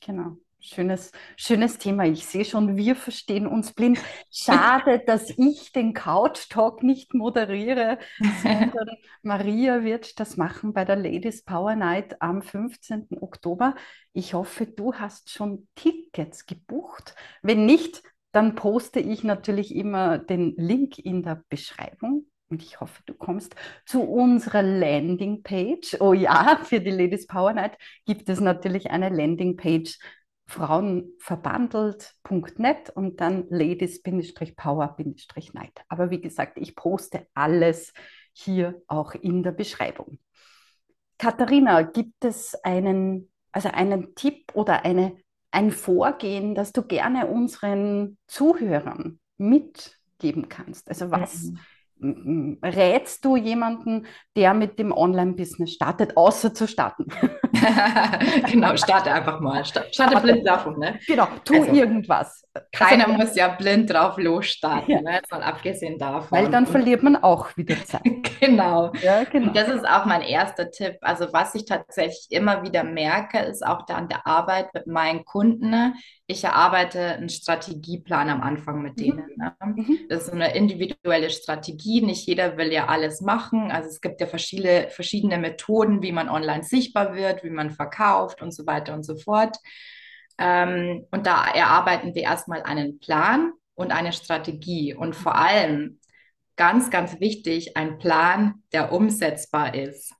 Genau. 0.00 0.36
Schönes, 0.64 1.10
schönes 1.36 1.78
Thema. 1.78 2.06
Ich 2.06 2.24
sehe 2.24 2.44
schon, 2.44 2.76
wir 2.76 2.94
verstehen 2.94 3.48
uns 3.48 3.72
blind. 3.72 3.98
Schade, 4.30 5.02
dass 5.06 5.30
ich 5.36 5.72
den 5.72 5.92
Couch 5.92 6.48
Talk 6.50 6.84
nicht 6.84 7.14
moderiere, 7.14 7.98
sondern 8.42 8.88
Maria 9.22 9.82
wird 9.82 10.20
das 10.20 10.36
machen 10.36 10.72
bei 10.72 10.84
der 10.84 10.94
Ladies 10.94 11.42
Power 11.42 11.74
Night 11.74 12.22
am 12.22 12.42
15. 12.42 13.08
Oktober. 13.20 13.74
Ich 14.12 14.34
hoffe, 14.34 14.66
du 14.66 14.94
hast 14.94 15.30
schon 15.30 15.66
Tickets 15.74 16.46
gebucht. 16.46 17.16
Wenn 17.42 17.66
nicht, 17.66 18.04
dann 18.30 18.54
poste 18.54 19.00
ich 19.00 19.24
natürlich 19.24 19.74
immer 19.74 20.18
den 20.18 20.54
Link 20.56 20.96
in 20.96 21.24
der 21.24 21.42
Beschreibung. 21.48 22.26
Und 22.50 22.62
ich 22.62 22.80
hoffe, 22.80 23.02
du 23.06 23.14
kommst 23.14 23.56
zu 23.84 24.02
unserer 24.02 24.62
Landingpage. 24.62 25.96
Oh 25.98 26.12
ja, 26.12 26.60
für 26.62 26.80
die 26.80 26.90
Ladies 26.90 27.26
Power 27.26 27.52
Night 27.52 27.76
gibt 28.04 28.28
es 28.28 28.40
natürlich 28.40 28.90
eine 28.92 29.08
Landingpage 29.08 29.98
frauenverbandelt.net 30.46 32.90
und 32.90 33.20
dann 33.20 33.46
ladies-power-night. 33.48 35.84
Aber 35.88 36.10
wie 36.10 36.20
gesagt, 36.20 36.58
ich 36.58 36.76
poste 36.76 37.26
alles 37.34 37.92
hier 38.32 38.82
auch 38.86 39.14
in 39.14 39.42
der 39.42 39.50
Beschreibung. 39.52 40.18
Katharina, 41.18 41.82
gibt 41.82 42.24
es 42.24 42.54
einen, 42.64 43.30
also 43.52 43.68
einen 43.68 44.14
Tipp 44.14 44.52
oder 44.54 44.84
eine, 44.84 45.16
ein 45.50 45.70
Vorgehen, 45.70 46.54
das 46.54 46.72
du 46.72 46.82
gerne 46.82 47.26
unseren 47.28 48.16
Zuhörern 48.26 49.20
mitgeben 49.36 50.48
kannst? 50.48 50.88
Also 50.88 51.10
was, 51.10 51.42
mhm 51.44 51.58
rätst 52.62 53.24
du 53.24 53.36
jemanden, 53.36 54.06
der 54.36 54.54
mit 54.54 54.78
dem 54.78 54.92
Online-Business 54.92 55.72
startet, 55.72 56.16
außer 56.16 56.52
zu 56.52 56.66
starten? 56.66 57.06
genau, 58.50 58.76
starte 58.76 59.12
einfach 59.12 59.40
mal. 59.40 59.64
Starte 59.64 60.20
blind 60.20 60.46
davon, 60.46 60.78
ne? 60.78 60.98
Genau, 61.06 61.28
tu 61.44 61.54
also, 61.54 61.72
irgendwas. 61.72 62.42
Keiner 62.72 63.06
also, 63.08 63.18
muss 63.18 63.36
ja 63.36 63.48
blind 63.48 63.90
drauf 63.90 64.18
losstarten, 64.18 64.94
ja. 64.94 65.00
ne? 65.00 65.20
mal 65.30 65.42
abgesehen 65.42 65.98
davon. 65.98 66.36
Weil 66.36 66.50
dann 66.50 66.66
verliert 66.66 67.02
man 67.02 67.16
auch 67.16 67.56
wieder 67.56 67.76
Zeit. 67.84 68.02
genau. 68.40 68.92
Ja, 69.00 69.24
genau. 69.24 69.48
Und 69.48 69.56
das 69.56 69.68
ist 69.68 69.86
auch 69.86 70.04
mein 70.04 70.22
erster 70.22 70.70
Tipp. 70.70 70.96
Also 71.00 71.32
was 71.32 71.54
ich 71.54 71.64
tatsächlich 71.64 72.26
immer 72.30 72.62
wieder 72.62 72.84
merke, 72.84 73.38
ist 73.38 73.64
auch 73.64 73.86
da 73.86 73.94
an 73.94 74.08
der 74.08 74.26
Arbeit 74.26 74.74
mit 74.74 74.86
meinen 74.86 75.24
Kunden. 75.24 75.70
Ne? 75.70 75.94
Ich 76.26 76.44
erarbeite 76.44 77.00
einen 77.00 77.28
Strategieplan 77.28 78.28
am 78.28 78.42
Anfang 78.42 78.82
mit 78.82 78.96
mhm. 78.96 79.02
denen. 79.02 79.30
Ne? 79.36 79.54
Mhm. 79.64 79.98
Das 80.08 80.24
ist 80.24 80.32
eine 80.32 80.54
individuelle 80.54 81.30
Strategie. 81.30 81.91
Nicht 82.00 82.26
jeder 82.26 82.56
will 82.56 82.72
ja 82.72 82.86
alles 82.86 83.20
machen. 83.20 83.70
Also 83.70 83.88
es 83.88 84.00
gibt 84.00 84.20
ja 84.20 84.26
verschiedene, 84.26 84.88
verschiedene 84.90 85.38
Methoden, 85.38 86.02
wie 86.02 86.12
man 86.12 86.28
online 86.28 86.62
sichtbar 86.62 87.14
wird, 87.14 87.44
wie 87.44 87.50
man 87.50 87.70
verkauft 87.70 88.40
und 88.40 88.52
so 88.52 88.66
weiter 88.66 88.94
und 88.94 89.04
so 89.04 89.16
fort. 89.16 89.58
Ähm, 90.38 91.06
und 91.10 91.26
da 91.26 91.46
erarbeiten 91.48 92.14
wir 92.14 92.22
erstmal 92.22 92.62
einen 92.62 92.98
Plan 92.98 93.52
und 93.74 93.92
eine 93.92 94.12
Strategie 94.12 94.94
und 94.94 95.14
vor 95.14 95.34
allem 95.36 96.00
ganz, 96.56 96.90
ganz 96.90 97.20
wichtig, 97.20 97.76
ein 97.76 97.98
Plan, 97.98 98.62
der 98.72 98.92
umsetzbar 98.92 99.74
ist. 99.74 100.14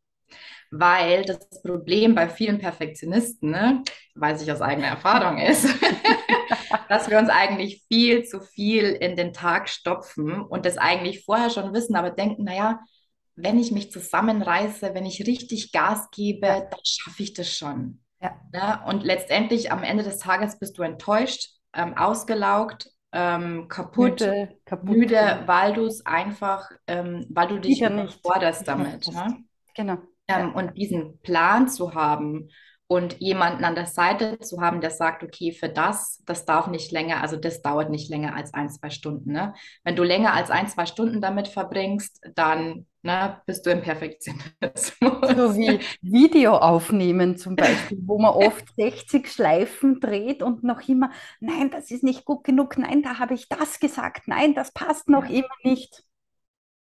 Weil 0.70 1.24
das 1.24 1.62
Problem 1.62 2.14
bei 2.14 2.28
vielen 2.28 2.58
Perfektionisten, 2.58 3.50
ne, 3.50 3.82
weiß 4.14 4.42
ich 4.42 4.50
aus 4.50 4.62
eigener 4.62 4.88
Erfahrung 4.88 5.38
ist, 5.38 5.68
dass 6.88 7.10
wir 7.10 7.18
uns 7.18 7.28
eigentlich 7.28 7.84
viel 7.88 8.24
zu 8.24 8.40
viel 8.40 8.84
in 8.84 9.16
den 9.16 9.32
Tag 9.32 9.68
stopfen 9.68 10.40
und 10.40 10.66
das 10.66 10.78
eigentlich 10.78 11.24
vorher 11.24 11.50
schon 11.50 11.72
wissen, 11.72 11.96
aber 11.96 12.10
denken, 12.10 12.44
naja, 12.44 12.80
wenn 13.34 13.58
ich 13.58 13.72
mich 13.72 13.90
zusammenreiße, 13.90 14.94
wenn 14.94 15.06
ich 15.06 15.26
richtig 15.26 15.72
Gas 15.72 16.10
gebe, 16.10 16.46
dann 16.46 16.80
schaffe 16.84 17.22
ich 17.22 17.32
das 17.32 17.50
schon. 17.50 18.00
Ja. 18.20 18.36
ja. 18.52 18.84
Und 18.86 19.02
letztendlich 19.02 19.72
am 19.72 19.82
Ende 19.82 20.04
des 20.04 20.18
Tages 20.18 20.58
bist 20.58 20.78
du 20.78 20.82
enttäuscht, 20.82 21.48
ähm, 21.74 21.96
ausgelaugt, 21.96 22.90
ähm, 23.12 23.68
kaputt, 23.68 24.20
müde, 24.20 24.58
kaputt, 24.64 24.96
müde 24.96 25.42
weil 25.46 25.74
du 25.74 25.86
es 25.86 26.04
einfach, 26.06 26.70
ähm, 26.86 27.26
weil 27.30 27.48
du 27.48 27.58
dich 27.58 27.82
überforderst 27.82 28.66
damit. 28.66 29.06
Ne? 29.12 29.44
Genau. 29.74 29.98
Ähm, 30.28 30.54
und 30.54 30.76
diesen 30.76 31.18
Plan 31.20 31.68
zu 31.68 31.94
haben 31.94 32.48
und 32.92 33.18
jemanden 33.20 33.64
an 33.64 33.74
der 33.74 33.86
Seite 33.86 34.38
zu 34.38 34.60
haben, 34.60 34.82
der 34.82 34.90
sagt, 34.90 35.22
okay, 35.22 35.50
für 35.52 35.70
das, 35.70 36.22
das 36.26 36.44
darf 36.44 36.66
nicht 36.66 36.92
länger, 36.92 37.22
also 37.22 37.36
das 37.36 37.62
dauert 37.62 37.88
nicht 37.88 38.10
länger 38.10 38.36
als 38.36 38.52
ein, 38.52 38.68
zwei 38.68 38.90
Stunden. 38.90 39.32
Ne? 39.32 39.54
Wenn 39.82 39.96
du 39.96 40.02
länger 40.02 40.34
als 40.34 40.50
ein, 40.50 40.68
zwei 40.68 40.84
Stunden 40.84 41.22
damit 41.22 41.48
verbringst, 41.48 42.20
dann 42.34 42.84
ne, 43.00 43.40
bist 43.46 43.64
du 43.64 43.70
im 43.70 43.80
Perfektionismus. 43.80 44.92
So 45.00 45.56
wie 45.56 45.80
Video 46.02 46.54
aufnehmen 46.54 47.38
zum 47.38 47.56
Beispiel, 47.56 47.96
wo 48.02 48.18
man 48.18 48.32
oft 48.32 48.74
60 48.76 49.26
Schleifen 49.26 49.98
dreht 49.98 50.42
und 50.42 50.62
noch 50.62 50.86
immer, 50.86 51.12
nein, 51.40 51.70
das 51.70 51.90
ist 51.90 52.04
nicht 52.04 52.26
gut 52.26 52.44
genug, 52.44 52.76
nein, 52.76 53.02
da 53.02 53.18
habe 53.18 53.32
ich 53.32 53.48
das 53.48 53.80
gesagt, 53.80 54.28
nein, 54.28 54.54
das 54.54 54.70
passt 54.70 55.08
noch 55.08 55.30
immer 55.30 55.48
nicht. 55.64 56.04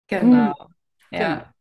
Genau. 0.08 0.52
Hm. 1.10 1.18
Ja. 1.18 1.51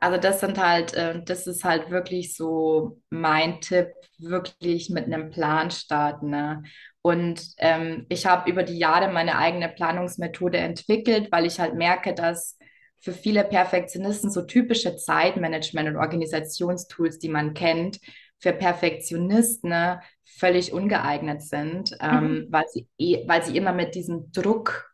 Also 0.00 0.18
das 0.18 0.40
sind 0.40 0.58
halt, 0.58 0.94
äh, 0.94 1.22
das 1.24 1.46
ist 1.46 1.64
halt 1.64 1.90
wirklich 1.90 2.36
so 2.36 3.00
mein 3.10 3.60
Tipp, 3.60 3.88
wirklich 4.18 4.90
mit 4.90 5.06
einem 5.06 5.30
Plan 5.30 5.70
starten. 5.70 6.30
Ne? 6.30 6.62
Und 7.02 7.42
ähm, 7.58 8.06
ich 8.08 8.26
habe 8.26 8.50
über 8.50 8.62
die 8.62 8.78
Jahre 8.78 9.12
meine 9.12 9.38
eigene 9.38 9.68
Planungsmethode 9.68 10.58
entwickelt, 10.58 11.28
weil 11.30 11.46
ich 11.46 11.60
halt 11.60 11.74
merke, 11.74 12.14
dass 12.14 12.58
für 13.00 13.12
viele 13.12 13.44
Perfektionisten 13.44 14.30
so 14.30 14.42
typische 14.42 14.96
Zeitmanagement- 14.96 15.88
und 15.88 15.96
Organisationstools, 15.96 17.18
die 17.18 17.28
man 17.28 17.54
kennt, 17.54 18.00
für 18.38 18.52
Perfektionisten 18.52 19.70
ne, 19.70 20.00
völlig 20.24 20.72
ungeeignet 20.72 21.42
sind, 21.42 21.96
ähm, 22.00 22.20
mhm. 22.20 22.46
weil, 22.50 22.64
sie, 22.68 22.88
eh, 22.98 23.26
weil 23.26 23.44
sie 23.44 23.56
immer 23.56 23.72
mit 23.72 23.94
diesem 23.94 24.30
Druck 24.32 24.85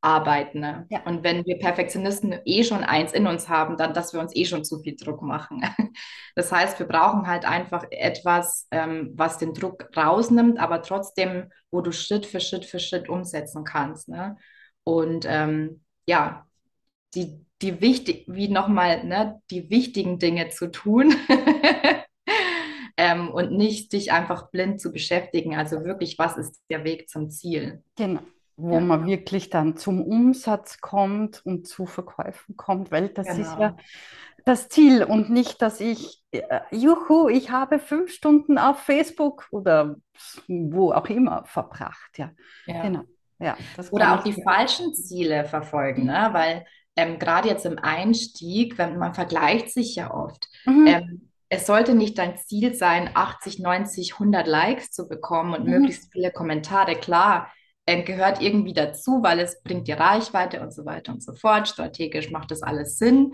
arbeiten. 0.00 0.60
Ne? 0.60 0.86
Ja. 0.90 1.02
Und 1.04 1.24
wenn 1.24 1.44
wir 1.44 1.58
Perfektionisten 1.58 2.34
eh 2.44 2.62
schon 2.62 2.84
eins 2.84 3.12
in 3.12 3.26
uns 3.26 3.48
haben, 3.48 3.76
dann, 3.76 3.94
dass 3.94 4.12
wir 4.12 4.20
uns 4.20 4.34
eh 4.36 4.44
schon 4.44 4.64
zu 4.64 4.80
viel 4.80 4.96
Druck 4.96 5.22
machen. 5.22 5.62
Das 6.34 6.52
heißt, 6.52 6.78
wir 6.78 6.86
brauchen 6.86 7.26
halt 7.26 7.44
einfach 7.44 7.84
etwas, 7.90 8.68
ähm, 8.70 9.10
was 9.14 9.38
den 9.38 9.54
Druck 9.54 9.88
rausnimmt, 9.96 10.60
aber 10.60 10.82
trotzdem, 10.82 11.50
wo 11.72 11.80
du 11.80 11.90
Schritt 11.90 12.26
für 12.26 12.38
Schritt 12.38 12.64
für 12.64 12.78
Schritt 12.78 13.08
umsetzen 13.08 13.64
kannst. 13.64 14.08
Ne? 14.08 14.36
Und 14.84 15.24
ähm, 15.26 15.82
ja, 16.06 16.46
die, 17.16 17.44
die 17.60 17.80
wichtig, 17.80 18.24
wie 18.28 18.46
nochmal, 18.46 19.02
ne, 19.02 19.42
die 19.50 19.68
wichtigen 19.68 20.20
Dinge 20.20 20.50
zu 20.50 20.70
tun. 20.70 21.12
ähm, 22.96 23.32
und 23.32 23.50
nicht 23.50 23.92
dich 23.92 24.12
einfach 24.12 24.48
blind 24.52 24.80
zu 24.80 24.92
beschäftigen. 24.92 25.56
Also 25.56 25.82
wirklich, 25.82 26.20
was 26.20 26.36
ist 26.36 26.62
der 26.70 26.84
Weg 26.84 27.08
zum 27.08 27.30
Ziel? 27.30 27.82
Genau 27.96 28.20
wo 28.58 28.74
ja. 28.74 28.80
man 28.80 29.06
wirklich 29.06 29.50
dann 29.50 29.76
zum 29.76 30.02
Umsatz 30.02 30.80
kommt 30.80 31.46
und 31.46 31.66
zu 31.68 31.86
Verkäufen 31.86 32.56
kommt, 32.56 32.90
weil 32.90 33.08
das 33.08 33.28
genau. 33.28 33.40
ist 33.40 33.58
ja 33.58 33.76
das 34.44 34.68
Ziel 34.68 35.04
und 35.04 35.30
nicht, 35.30 35.62
dass 35.62 35.80
ich, 35.80 36.22
äh, 36.32 36.60
juhu, 36.70 37.28
ich 37.28 37.50
habe 37.50 37.78
fünf 37.78 38.10
Stunden 38.10 38.58
auf 38.58 38.80
Facebook 38.80 39.46
oder 39.52 39.96
wo 40.48 40.92
auch 40.92 41.06
immer 41.06 41.44
verbracht. 41.44 42.18
Ja, 42.18 42.32
ja. 42.66 42.82
genau. 42.82 43.04
Ja, 43.40 43.56
oder 43.92 44.18
auch 44.18 44.24
die 44.24 44.32
ja. 44.32 44.42
falschen 44.42 44.92
Ziele 44.94 45.44
verfolgen, 45.44 46.06
ne? 46.06 46.30
weil 46.32 46.66
ähm, 46.96 47.20
gerade 47.20 47.48
jetzt 47.48 47.64
im 47.64 47.78
Einstieg, 47.78 48.78
wenn 48.78 48.98
man 48.98 49.14
vergleicht 49.14 49.70
sich 49.70 49.94
ja 49.94 50.12
oft, 50.12 50.48
mhm. 50.64 50.86
ähm, 50.88 51.30
es 51.48 51.64
sollte 51.64 51.94
nicht 51.94 52.18
dein 52.18 52.36
Ziel 52.36 52.74
sein, 52.74 53.10
80, 53.14 53.60
90, 53.60 54.14
100 54.14 54.46
Likes 54.48 54.90
zu 54.90 55.08
bekommen 55.08 55.54
und 55.54 55.64
mhm. 55.64 55.70
möglichst 55.70 56.10
viele 56.12 56.32
Kommentare. 56.32 56.96
Klar, 56.96 57.52
äh, 57.88 58.02
gehört 58.02 58.42
irgendwie 58.42 58.74
dazu, 58.74 59.22
weil 59.22 59.40
es 59.40 59.62
bringt 59.62 59.88
dir 59.88 59.98
Reichweite 59.98 60.60
und 60.60 60.74
so 60.74 60.84
weiter 60.84 61.12
und 61.12 61.22
so 61.22 61.34
fort. 61.34 61.68
Strategisch 61.68 62.30
macht 62.30 62.50
das 62.50 62.62
alles 62.62 62.98
Sinn. 62.98 63.32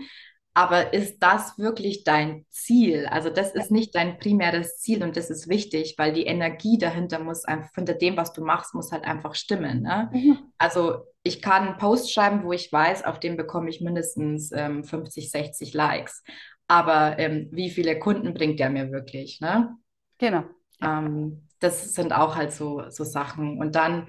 Aber 0.53 0.93
ist 0.93 1.19
das 1.19 1.57
wirklich 1.57 2.05
dein 2.05 2.45
Ziel? 2.49 3.07
Also 3.07 3.29
das 3.29 3.53
ist 3.53 3.71
nicht 3.71 3.93
dein 3.93 4.17
primäres 4.17 4.77
Ziel 4.79 5.03
und 5.03 5.17
das 5.17 5.29
ist 5.29 5.49
wichtig, 5.49 5.95
weil 5.97 6.13
die 6.13 6.25
Energie 6.25 6.77
dahinter 6.77 7.19
muss 7.19 7.43
einfach, 7.43 7.71
hinter 7.75 7.93
dem, 7.95 8.15
was 8.15 8.31
du 8.31 8.41
machst, 8.41 8.73
muss 8.73 8.93
halt 8.93 9.03
einfach 9.03 9.35
stimmen. 9.35 9.81
Ne? 9.81 10.09
Mhm. 10.13 10.37
Also 10.57 10.99
ich 11.23 11.41
kann 11.41 11.67
einen 11.67 11.77
Post 11.77 12.13
schreiben, 12.13 12.45
wo 12.45 12.53
ich 12.53 12.71
weiß, 12.71 13.03
auf 13.03 13.19
dem 13.19 13.35
bekomme 13.35 13.69
ich 13.69 13.81
mindestens 13.81 14.53
ähm, 14.53 14.85
50, 14.85 15.29
60 15.29 15.73
Likes. 15.73 16.23
Aber 16.67 17.19
ähm, 17.19 17.49
wie 17.51 17.69
viele 17.69 17.99
Kunden 17.99 18.33
bringt 18.33 18.61
der 18.61 18.69
mir 18.69 18.93
wirklich? 18.93 19.41
Ne? 19.41 19.75
Genau. 20.17 20.45
Ähm, 20.81 21.49
das 21.59 21.93
sind 21.93 22.13
auch 22.13 22.37
halt 22.37 22.53
so, 22.53 22.83
so 22.89 23.03
Sachen. 23.03 23.59
Und 23.59 23.75
dann 23.75 24.07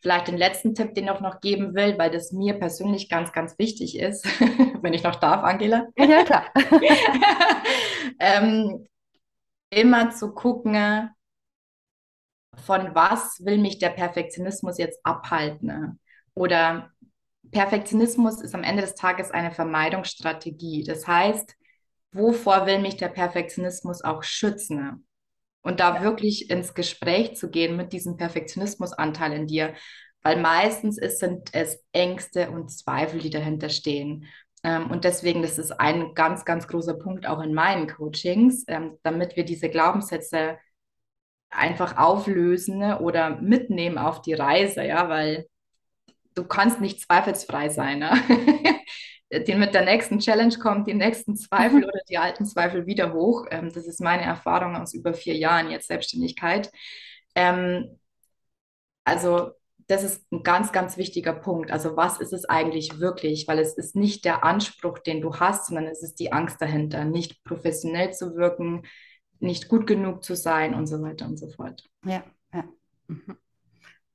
Vielleicht 0.00 0.28
den 0.28 0.36
letzten 0.38 0.74
Tipp, 0.74 0.94
den 0.94 1.08
ich 1.08 1.20
noch 1.20 1.40
geben 1.40 1.74
will, 1.74 1.98
weil 1.98 2.10
das 2.10 2.32
mir 2.32 2.54
persönlich 2.54 3.08
ganz, 3.08 3.32
ganz 3.32 3.58
wichtig 3.58 3.98
ist, 3.98 4.24
wenn 4.82 4.94
ich 4.94 5.02
noch 5.02 5.16
darf, 5.16 5.42
Angela. 5.42 5.88
Ja, 5.96 6.22
klar. 6.24 6.44
ähm, 8.20 8.86
immer 9.70 10.10
zu 10.10 10.32
gucken, 10.32 11.10
von 12.64 12.94
was 12.94 13.44
will 13.44 13.58
mich 13.58 13.78
der 13.78 13.90
Perfektionismus 13.90 14.78
jetzt 14.78 15.00
abhalten? 15.04 16.00
Oder 16.34 16.90
Perfektionismus 17.50 18.40
ist 18.40 18.54
am 18.54 18.62
Ende 18.62 18.82
des 18.82 18.94
Tages 18.94 19.30
eine 19.30 19.50
Vermeidungsstrategie. 19.50 20.84
Das 20.84 21.06
heißt, 21.06 21.56
wovor 22.12 22.66
will 22.66 22.78
mich 22.80 22.96
der 22.96 23.08
Perfektionismus 23.08 24.02
auch 24.02 24.22
schützen? 24.22 25.07
Und 25.62 25.80
da 25.80 26.02
wirklich 26.02 26.50
ins 26.50 26.74
Gespräch 26.74 27.36
zu 27.36 27.50
gehen 27.50 27.76
mit 27.76 27.92
diesem 27.92 28.16
Perfektionismusanteil 28.16 29.32
in 29.32 29.46
dir, 29.46 29.74
weil 30.22 30.40
meistens 30.40 30.98
ist, 30.98 31.20
sind 31.20 31.50
es 31.52 31.82
Ängste 31.92 32.50
und 32.50 32.70
Zweifel, 32.70 33.20
die 33.20 33.30
dahinter 33.30 33.68
stehen. 33.68 34.26
Ähm, 34.64 34.90
und 34.90 35.04
deswegen, 35.04 35.42
das 35.42 35.58
ist 35.58 35.72
ein 35.72 36.14
ganz, 36.14 36.44
ganz 36.44 36.66
großer 36.66 36.94
Punkt 36.94 37.26
auch 37.26 37.40
in 37.40 37.54
meinen 37.54 37.86
Coachings, 37.88 38.64
ähm, 38.66 38.98
damit 39.02 39.36
wir 39.36 39.44
diese 39.44 39.68
Glaubenssätze 39.68 40.58
einfach 41.50 41.96
auflösen 41.96 42.78
ne, 42.78 43.00
oder 43.00 43.40
mitnehmen 43.40 43.98
auf 43.98 44.20
die 44.20 44.34
Reise, 44.34 44.84
ja, 44.84 45.08
weil 45.08 45.46
du 46.34 46.44
kannst 46.44 46.80
nicht 46.80 47.00
zweifelsfrei 47.00 47.68
sein. 47.68 48.00
Ne? 48.00 48.12
die 49.30 49.54
mit 49.54 49.74
der 49.74 49.84
nächsten 49.84 50.18
Challenge 50.18 50.56
kommt 50.58 50.88
die 50.88 50.94
nächsten 50.94 51.36
Zweifel 51.36 51.84
oder 51.84 52.00
die 52.08 52.18
alten 52.18 52.46
Zweifel 52.46 52.86
wieder 52.86 53.12
hoch. 53.12 53.46
Ähm, 53.50 53.70
das 53.72 53.86
ist 53.86 54.00
meine 54.00 54.22
Erfahrung 54.22 54.76
aus 54.76 54.94
über 54.94 55.12
vier 55.12 55.36
Jahren 55.36 55.70
jetzt 55.70 55.88
Selbstständigkeit. 55.88 56.70
Ähm, 57.34 57.98
also 59.04 59.52
das 59.86 60.02
ist 60.02 60.30
ein 60.32 60.42
ganz, 60.42 60.72
ganz 60.72 60.96
wichtiger 60.96 61.32
Punkt. 61.32 61.70
Also 61.70 61.96
was 61.96 62.20
ist 62.20 62.32
es 62.32 62.44
eigentlich 62.44 63.00
wirklich? 63.00 63.48
Weil 63.48 63.58
es 63.58 63.74
ist 63.74 63.96
nicht 63.96 64.24
der 64.24 64.44
Anspruch, 64.44 64.98
den 64.98 65.20
du 65.20 65.36
hast, 65.36 65.66
sondern 65.66 65.86
es 65.86 66.02
ist 66.02 66.20
die 66.20 66.32
Angst 66.32 66.60
dahinter, 66.60 67.04
nicht 67.04 67.42
professionell 67.44 68.12
zu 68.12 68.36
wirken, 68.36 68.82
nicht 69.40 69.68
gut 69.68 69.86
genug 69.86 70.24
zu 70.24 70.36
sein 70.36 70.74
und 70.74 70.86
so 70.86 71.00
weiter 71.02 71.26
und 71.26 71.38
so 71.38 71.48
fort. 71.48 71.84
Ja, 72.04 72.22
ja. 72.52 72.64
Mhm. 73.06 73.36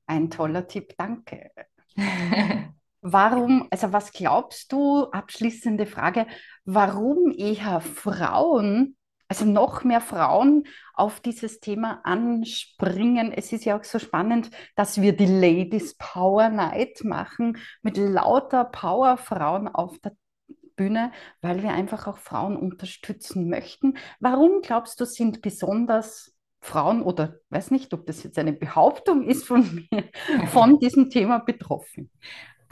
Ein 0.06 0.30
toller 0.30 0.66
Tipp, 0.66 0.94
danke. 0.96 1.50
Warum, 3.06 3.68
also 3.70 3.92
was 3.92 4.12
glaubst 4.12 4.72
du, 4.72 5.10
abschließende 5.10 5.84
Frage, 5.84 6.26
warum 6.64 7.34
eher 7.36 7.82
Frauen, 7.82 8.96
also 9.28 9.44
noch 9.44 9.84
mehr 9.84 10.00
Frauen 10.00 10.64
auf 10.94 11.20
dieses 11.20 11.60
Thema 11.60 12.00
anspringen? 12.04 13.30
Es 13.30 13.52
ist 13.52 13.66
ja 13.66 13.78
auch 13.78 13.84
so 13.84 13.98
spannend, 13.98 14.50
dass 14.74 15.02
wir 15.02 15.14
die 15.14 15.26
Ladies 15.26 15.96
Power 15.98 16.48
Night 16.48 17.04
machen 17.04 17.58
mit 17.82 17.98
lauter 17.98 18.64
Powerfrauen 18.64 19.68
auf 19.68 19.98
der 19.98 20.16
Bühne, 20.74 21.12
weil 21.42 21.62
wir 21.62 21.72
einfach 21.72 22.06
auch 22.06 22.16
Frauen 22.16 22.56
unterstützen 22.56 23.50
möchten. 23.50 23.98
Warum 24.18 24.62
glaubst 24.62 24.98
du, 24.98 25.04
sind 25.04 25.42
besonders 25.42 26.34
Frauen 26.62 27.02
oder 27.02 27.34
weiß 27.50 27.70
nicht, 27.70 27.92
ob 27.92 28.06
das 28.06 28.22
jetzt 28.22 28.38
eine 28.38 28.54
Behauptung 28.54 29.24
ist 29.24 29.44
von 29.44 29.86
mir, 29.90 30.04
von 30.46 30.78
diesem 30.78 31.10
Thema 31.10 31.40
betroffen? 31.40 32.10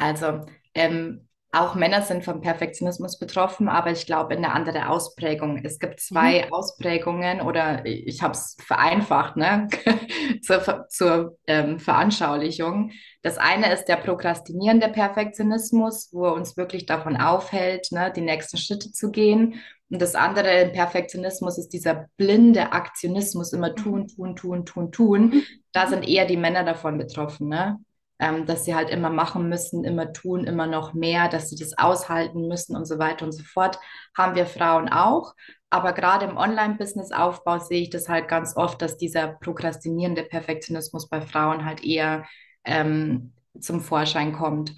Also 0.03 0.41
ähm, 0.75 1.29
auch 1.53 1.75
Männer 1.75 2.03
sind 2.03 2.25
vom 2.25 2.41
Perfektionismus 2.41 3.19
betroffen, 3.19 3.69
aber 3.69 3.93
ich 3.93 4.07
glaube 4.07 4.35
in 4.35 4.45
eine 4.45 4.55
andere 4.55 4.89
Ausprägung. 4.89 5.61
Es 5.65 5.79
gibt 5.79 6.01
zwei 6.01 6.47
mhm. 6.47 6.53
Ausprägungen 6.53 7.41
oder 7.43 7.85
ich 7.85 8.23
habe 8.23 8.33
es 8.33 8.57
vereinfacht 8.59 9.37
ne? 9.37 9.69
zur, 10.43 10.89
zur 10.89 11.39
ähm, 11.47 11.79
Veranschaulichung. 11.79 12.91
Das 13.23 13.39
eine 13.39 13.73
ist 13.73 13.85
der 13.85 13.97
prokrastinierende 13.97 14.89
Perfektionismus, 14.89 16.09
wo 16.13 16.25
er 16.25 16.33
uns 16.33 16.57
wirklich 16.57 16.87
davon 16.87 17.17
aufhält, 17.17 17.93
ne, 17.93 18.11
die 18.11 18.23
nächsten 18.23 18.57
Schritte 18.57 18.91
zu 18.91 19.11
gehen. 19.11 19.61
Und 19.91 20.01
das 20.01 20.15
andere 20.15 20.63
im 20.63 20.73
Perfektionismus 20.73 21.59
ist 21.59 21.69
dieser 21.69 22.09
blinde 22.17 22.73
Aktionismus, 22.73 23.53
immer 23.53 23.75
tun, 23.75 24.09
tun, 24.09 24.35
tun, 24.35 24.65
tun, 24.65 24.91
tun. 24.91 25.43
Da 25.73 25.87
sind 25.87 26.09
eher 26.09 26.25
die 26.25 26.39
Männer 26.39 26.65
davon 26.65 26.97
betroffen. 26.97 27.49
Ne? 27.49 27.79
Ähm, 28.23 28.47
dass 28.47 28.65
sie 28.65 28.77
halt 28.77 28.89
immer 28.89 29.11
machen 29.11 29.49
müssen, 29.49 29.83
immer 29.83 30.13
tun, 30.13 30.45
immer 30.45 30.69
noch 30.69 30.95
mehr, 30.95 31.29
dass 31.29 31.51
sie 31.51 31.57
das 31.57 31.77
aushalten 31.77 32.47
müssen 32.47 32.77
und 32.77 32.85
so 32.87 33.01
weiter 33.01 33.25
und 33.25 33.33
so 33.33 33.43
fort, 33.43 33.81
haben 34.17 34.37
wir 34.37 34.47
Frauen 34.47 34.89
auch. 34.89 35.35
Aber 35.71 35.93
gerade 35.93 36.27
im 36.27 36.37
Online-Business-Aufbau 36.37 37.59
sehe 37.59 37.83
ich 37.83 37.91
das 37.91 38.09
halt 38.09 38.29
ganz 38.29 38.57
oft, 38.57 38.81
dass 38.81 38.97
dieser 38.97 39.27
prokrastinierende 39.27 40.23
Perfektionismus 40.23 41.09
bei 41.09 41.21
Frauen 41.21 41.65
halt 41.65 41.83
eher 41.83 42.25
ähm, 42.65 43.33
zum 43.59 43.81
Vorschein 43.81 44.33
kommt. 44.33 44.77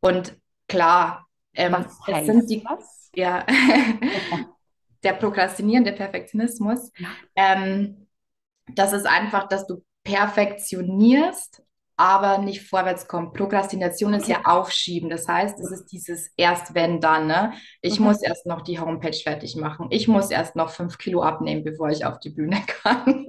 Und 0.00 0.36
klar, 0.68 1.26
ähm, 1.54 1.86
es 2.06 2.26
sind 2.26 2.50
die, 2.50 2.62
was? 2.66 3.10
ja, 3.14 3.46
der 5.02 5.14
prokrastinierende 5.14 5.92
Perfektionismus. 5.92 6.92
Ähm, 7.34 8.08
das 8.74 8.92
ist 8.92 9.06
einfach, 9.06 9.48
dass 9.48 9.66
du 9.66 9.82
perfektionierst 10.02 11.62
aber 11.96 12.38
nicht 12.38 12.62
vorwärts 12.62 13.06
kommt. 13.06 13.34
Prokrastination 13.34 14.14
ist 14.14 14.26
ja 14.26 14.40
aufschieben. 14.44 15.08
Das 15.10 15.28
heißt, 15.28 15.60
es 15.60 15.70
ist 15.70 15.86
dieses 15.86 16.32
erst 16.36 16.74
wenn 16.74 17.00
dann. 17.00 17.26
Ne? 17.26 17.52
Ich 17.82 18.00
mhm. 18.00 18.06
muss 18.06 18.22
erst 18.22 18.46
noch 18.46 18.62
die 18.62 18.80
Homepage 18.80 19.16
fertig 19.16 19.54
machen. 19.56 19.86
Ich 19.90 20.08
muss 20.08 20.30
erst 20.30 20.56
noch 20.56 20.70
fünf 20.70 20.98
Kilo 20.98 21.22
abnehmen, 21.22 21.62
bevor 21.62 21.90
ich 21.90 22.04
auf 22.04 22.18
die 22.18 22.30
Bühne 22.30 22.60
kann. 22.82 23.26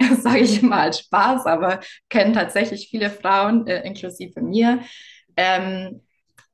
das 0.00 0.22
sage 0.22 0.40
ich 0.40 0.62
immer 0.62 0.80
als 0.80 1.00
Spaß, 1.00 1.46
aber 1.46 1.80
kennen 2.08 2.32
tatsächlich 2.32 2.88
viele 2.88 3.10
Frauen, 3.10 3.66
äh, 3.66 3.86
inklusive 3.86 4.40
mir. 4.40 4.80
Ähm, 5.36 6.00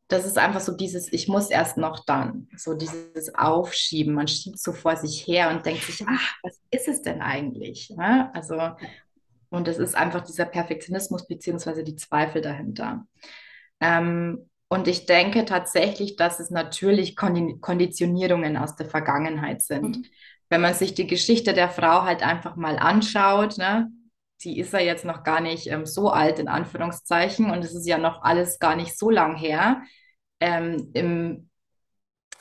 das 0.08 0.26
ist 0.26 0.38
einfach 0.38 0.60
so 0.60 0.76
dieses, 0.76 1.12
ich 1.12 1.28
muss 1.28 1.50
erst 1.50 1.76
noch 1.76 2.04
dann, 2.04 2.48
so 2.56 2.74
dieses 2.74 3.34
Aufschieben. 3.34 4.14
Man 4.14 4.28
schiebt 4.28 4.58
so 4.58 4.72
vor 4.72 4.96
sich 4.96 5.26
her 5.26 5.50
und 5.50 5.64
denkt 5.64 5.82
sich, 5.82 6.04
ach, 6.06 6.34
was 6.42 6.60
ist 6.70 6.88
es 6.88 7.02
denn 7.02 7.22
eigentlich? 7.22 7.90
Ne? 7.90 8.30
Also 8.34 8.54
und 9.54 9.68
es 9.68 9.78
ist 9.78 9.94
einfach 9.94 10.22
dieser 10.22 10.44
Perfektionismus 10.44 11.26
beziehungsweise 11.26 11.84
die 11.84 11.96
Zweifel 11.96 12.42
dahinter. 12.42 13.06
Ähm, 13.80 14.50
und 14.68 14.88
ich 14.88 15.06
denke 15.06 15.44
tatsächlich, 15.44 16.16
dass 16.16 16.40
es 16.40 16.50
natürlich 16.50 17.16
Konditionierungen 17.16 18.56
aus 18.56 18.74
der 18.76 18.86
Vergangenheit 18.86 19.62
sind. 19.62 19.98
Mhm. 19.98 20.04
Wenn 20.48 20.60
man 20.60 20.74
sich 20.74 20.94
die 20.94 21.06
Geschichte 21.06 21.52
der 21.52 21.68
Frau 21.68 22.02
halt 22.02 22.22
einfach 22.22 22.56
mal 22.56 22.78
anschaut, 22.78 23.58
ne, 23.58 23.90
die 24.42 24.58
ist 24.58 24.72
ja 24.72 24.80
jetzt 24.80 25.04
noch 25.04 25.22
gar 25.22 25.40
nicht 25.40 25.68
ähm, 25.68 25.86
so 25.86 26.10
alt, 26.10 26.38
in 26.38 26.48
Anführungszeichen, 26.48 27.50
und 27.50 27.64
es 27.64 27.74
ist 27.74 27.86
ja 27.86 27.98
noch 27.98 28.22
alles 28.22 28.58
gar 28.58 28.76
nicht 28.76 28.98
so 28.98 29.10
lang 29.10 29.36
her. 29.36 29.82
Ähm, 30.40 30.90
Im 30.92 31.50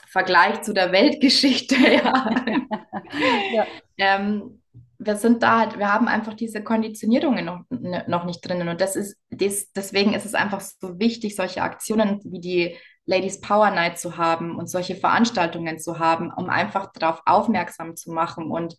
Vergleich 0.08 0.62
zu 0.62 0.72
der 0.74 0.92
Weltgeschichte, 0.92 1.76
ja. 1.78 2.34
ja. 3.52 3.66
Ähm, 3.96 4.60
wir 4.98 5.16
sind 5.16 5.42
da 5.42 5.60
halt, 5.60 5.78
wir 5.78 5.92
haben 5.92 6.08
einfach 6.08 6.34
diese 6.34 6.62
Konditionierungen 6.62 7.44
noch, 7.44 7.60
ne, 7.70 8.04
noch 8.08 8.24
nicht 8.24 8.46
drinnen. 8.46 8.68
Und 8.68 8.80
das 8.80 8.96
ist, 8.96 9.16
das, 9.30 9.72
deswegen 9.72 10.14
ist 10.14 10.26
es 10.26 10.34
einfach 10.34 10.60
so 10.60 10.98
wichtig, 10.98 11.36
solche 11.36 11.62
Aktionen 11.62 12.20
wie 12.24 12.40
die 12.40 12.76
Ladies 13.06 13.40
Power 13.40 13.70
Night 13.70 13.98
zu 13.98 14.16
haben 14.16 14.56
und 14.56 14.68
solche 14.68 14.96
Veranstaltungen 14.96 15.78
zu 15.78 15.98
haben, 15.98 16.32
um 16.32 16.48
einfach 16.48 16.90
darauf 16.92 17.22
aufmerksam 17.26 17.96
zu 17.96 18.12
machen 18.12 18.50
und 18.50 18.76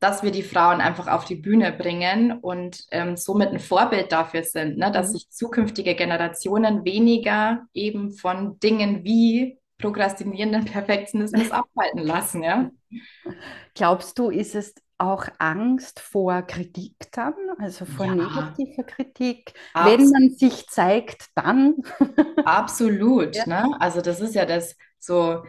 dass 0.00 0.22
wir 0.22 0.30
die 0.30 0.42
Frauen 0.42 0.80
einfach 0.80 1.08
auf 1.08 1.24
die 1.24 1.34
Bühne 1.34 1.72
bringen 1.72 2.32
und 2.32 2.84
ähm, 2.90 3.16
somit 3.16 3.50
ein 3.50 3.58
Vorbild 3.58 4.12
dafür 4.12 4.44
sind, 4.44 4.78
ne? 4.78 4.92
dass 4.92 5.08
mhm. 5.08 5.12
sich 5.12 5.30
zukünftige 5.30 5.94
Generationen 5.94 6.84
weniger 6.84 7.66
eben 7.74 8.12
von 8.12 8.58
Dingen 8.60 9.04
wie 9.04 9.58
prokrastinierenden 9.78 10.64
Perfektionismus 10.66 11.50
abhalten 11.50 12.00
lassen. 12.00 12.42
Ja? 12.42 12.70
Glaubst 13.74 14.18
du, 14.18 14.30
ist 14.30 14.54
es 14.54 14.74
auch 14.98 15.26
Angst 15.38 16.00
vor 16.00 16.42
Kritik 16.42 16.96
dann, 17.12 17.34
also 17.58 17.84
vor 17.84 18.06
ja. 18.06 18.14
negativer 18.14 18.82
Kritik, 18.82 19.54
Abs 19.72 19.90
wenn 19.90 20.10
man 20.10 20.30
sich 20.30 20.66
zeigt, 20.68 21.26
dann? 21.34 21.76
Absolut. 22.44 23.18
Ja. 23.38 23.46
Ne? 23.46 23.76
Also 23.78 24.00
das 24.00 24.20
ist 24.20 24.34
ja 24.34 24.46
das 24.46 24.74
so, 24.98 25.44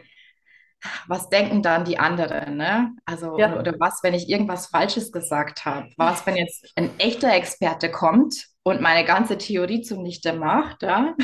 was 1.07 1.29
denken 1.29 1.63
dann 1.63 1.85
die 1.85 1.97
anderen? 1.97 2.57
Ne? 2.57 2.93
Also 3.05 3.37
ja. 3.39 3.57
oder, 3.57 3.73
was, 3.79 4.03
wenn 4.03 4.13
ich 4.13 4.29
irgendwas 4.29 4.67
Falsches 4.67 5.11
gesagt 5.11 5.65
habe? 5.65 5.89
Was, 5.97 6.25
wenn 6.25 6.35
jetzt 6.35 6.71
ein 6.75 6.91
echter 6.99 7.33
Experte 7.33 7.89
kommt 7.89 8.47
und 8.63 8.81
meine 8.81 9.05
ganze 9.05 9.37
Theorie 9.37 9.81
zunichte 9.81 10.33
macht? 10.33 10.83
Ja? 10.83 11.15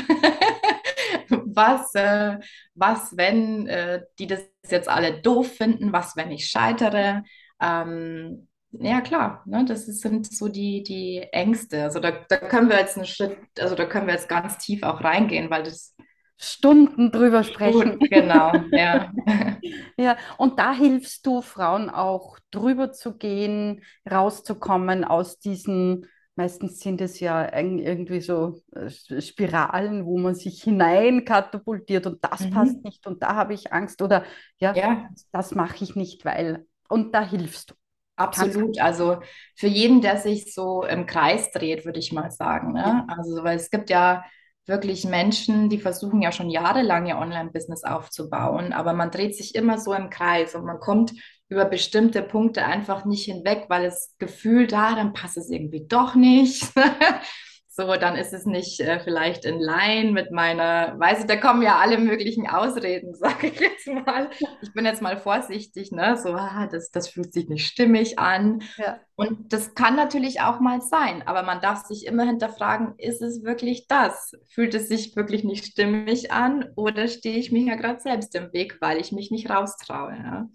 was, 1.28 1.94
äh, 1.94 2.38
was, 2.74 3.16
wenn 3.16 3.66
äh, 3.66 4.02
die 4.18 4.26
das 4.26 4.40
jetzt 4.68 4.88
alle 4.88 5.20
doof 5.20 5.52
finden? 5.52 5.92
Was, 5.92 6.16
wenn 6.16 6.30
ich 6.30 6.48
scheitere? 6.48 7.22
Ähm, 7.60 8.48
ja, 8.72 9.00
klar, 9.00 9.42
ne, 9.46 9.64
das 9.64 9.86
sind 9.86 10.26
so 10.26 10.48
die, 10.48 10.82
die 10.82 11.22
Ängste. 11.32 11.82
Also 11.84 12.00
da, 12.00 12.12
da 12.28 12.36
können 12.36 12.68
wir 12.68 12.78
jetzt 12.78 12.96
einen 12.96 13.06
Schritt, 13.06 13.38
also 13.58 13.74
da 13.74 13.86
können 13.86 14.06
wir 14.06 14.14
jetzt 14.14 14.28
ganz 14.28 14.58
tief 14.58 14.82
auch 14.82 15.02
reingehen, 15.02 15.50
weil 15.50 15.62
das 15.62 15.94
Stunden 16.38 17.10
drüber 17.10 17.42
sprechen. 17.44 17.98
Gut, 17.98 18.10
genau, 18.10 18.52
ja. 18.70 19.10
ja, 19.96 20.16
und 20.36 20.58
da 20.58 20.72
hilfst 20.72 21.26
du 21.26 21.40
Frauen 21.40 21.88
auch 21.88 22.38
drüber 22.50 22.92
zu 22.92 23.16
gehen, 23.16 23.82
rauszukommen 24.10 25.04
aus 25.04 25.38
diesen, 25.38 26.06
meistens 26.34 26.80
sind 26.80 27.00
es 27.00 27.20
ja 27.20 27.56
irgendwie 27.56 28.20
so 28.20 28.60
äh, 28.74 28.90
Spiralen, 29.20 30.04
wo 30.04 30.18
man 30.18 30.34
sich 30.34 30.62
hinein 30.62 31.24
katapultiert 31.24 32.06
und 32.06 32.22
das 32.22 32.40
mhm. 32.40 32.50
passt 32.50 32.84
nicht 32.84 33.06
und 33.06 33.22
da 33.22 33.34
habe 33.34 33.54
ich 33.54 33.72
Angst 33.72 34.02
oder 34.02 34.24
ja, 34.58 34.74
ja. 34.74 35.08
das 35.32 35.54
mache 35.54 35.82
ich 35.82 35.96
nicht, 35.96 36.26
weil 36.26 36.66
und 36.88 37.14
da 37.14 37.22
hilfst 37.22 37.70
du. 37.70 37.74
Absolut. 38.16 38.80
Also 38.80 39.18
für 39.54 39.66
jeden, 39.66 40.00
der 40.00 40.16
sich 40.16 40.54
so 40.54 40.84
im 40.84 41.06
Kreis 41.06 41.50
dreht, 41.50 41.84
würde 41.84 41.98
ich 41.98 42.12
mal 42.12 42.30
sagen. 42.30 42.72
Ne? 42.72 43.04
Also, 43.08 43.44
weil 43.44 43.56
es 43.56 43.70
gibt 43.70 43.90
ja 43.90 44.24
wirklich 44.64 45.04
Menschen, 45.04 45.68
die 45.68 45.78
versuchen 45.78 46.22
ja 46.22 46.32
schon 46.32 46.50
jahrelang 46.50 47.06
ihr 47.06 47.18
Online-Business 47.18 47.84
aufzubauen, 47.84 48.72
aber 48.72 48.94
man 48.94 49.10
dreht 49.10 49.36
sich 49.36 49.54
immer 49.54 49.78
so 49.78 49.92
im 49.94 50.10
Kreis 50.10 50.54
und 50.54 50.64
man 50.64 50.80
kommt 50.80 51.12
über 51.48 51.64
bestimmte 51.64 52.22
Punkte 52.22 52.64
einfach 52.64 53.04
nicht 53.04 53.26
hinweg, 53.26 53.66
weil 53.68 53.84
es 53.84 54.14
gefühlt, 54.18 54.74
ah, 54.74 54.96
dann 54.96 55.12
passt 55.12 55.36
es 55.36 55.50
irgendwie 55.50 55.86
doch 55.86 56.14
nicht. 56.14 56.64
so, 57.76 57.94
dann 57.96 58.16
ist 58.16 58.32
es 58.32 58.46
nicht 58.46 58.80
äh, 58.80 59.00
vielleicht 59.00 59.44
in 59.44 59.60
Line 59.60 60.10
mit 60.12 60.30
meiner, 60.30 60.98
weißt 60.98 61.24
du, 61.24 61.26
da 61.26 61.36
kommen 61.36 61.60
ja 61.60 61.76
alle 61.76 61.98
möglichen 61.98 62.48
Ausreden, 62.48 63.14
sage 63.14 63.48
ich 63.48 63.60
jetzt 63.60 63.86
mal. 63.86 64.30
Ich 64.62 64.72
bin 64.72 64.86
jetzt 64.86 65.02
mal 65.02 65.18
vorsichtig, 65.18 65.92
ne? 65.92 66.16
So, 66.16 66.32
ah, 66.32 66.66
das, 66.68 66.90
das 66.90 67.08
fühlt 67.08 67.34
sich 67.34 67.50
nicht 67.50 67.66
stimmig 67.66 68.18
an. 68.18 68.62
Ja. 68.78 68.98
Und 69.14 69.52
das 69.52 69.74
kann 69.74 69.94
natürlich 69.94 70.40
auch 70.40 70.58
mal 70.58 70.80
sein, 70.80 71.22
aber 71.26 71.42
man 71.42 71.60
darf 71.60 71.84
sich 71.84 72.06
immer 72.06 72.24
hinterfragen, 72.24 72.94
ist 72.96 73.20
es 73.20 73.44
wirklich 73.44 73.86
das? 73.88 74.32
Fühlt 74.48 74.74
es 74.74 74.88
sich 74.88 75.14
wirklich 75.14 75.44
nicht 75.44 75.66
stimmig 75.66 76.32
an 76.32 76.70
oder 76.76 77.08
stehe 77.08 77.36
ich 77.36 77.52
mir 77.52 77.62
ja 77.62 77.74
gerade 77.74 78.00
selbst 78.00 78.34
im 78.34 78.54
Weg, 78.54 78.78
weil 78.80 78.98
ich 78.98 79.12
mich 79.12 79.30
nicht 79.30 79.50
raustraue? 79.50 80.16
Ja? 80.16 80.48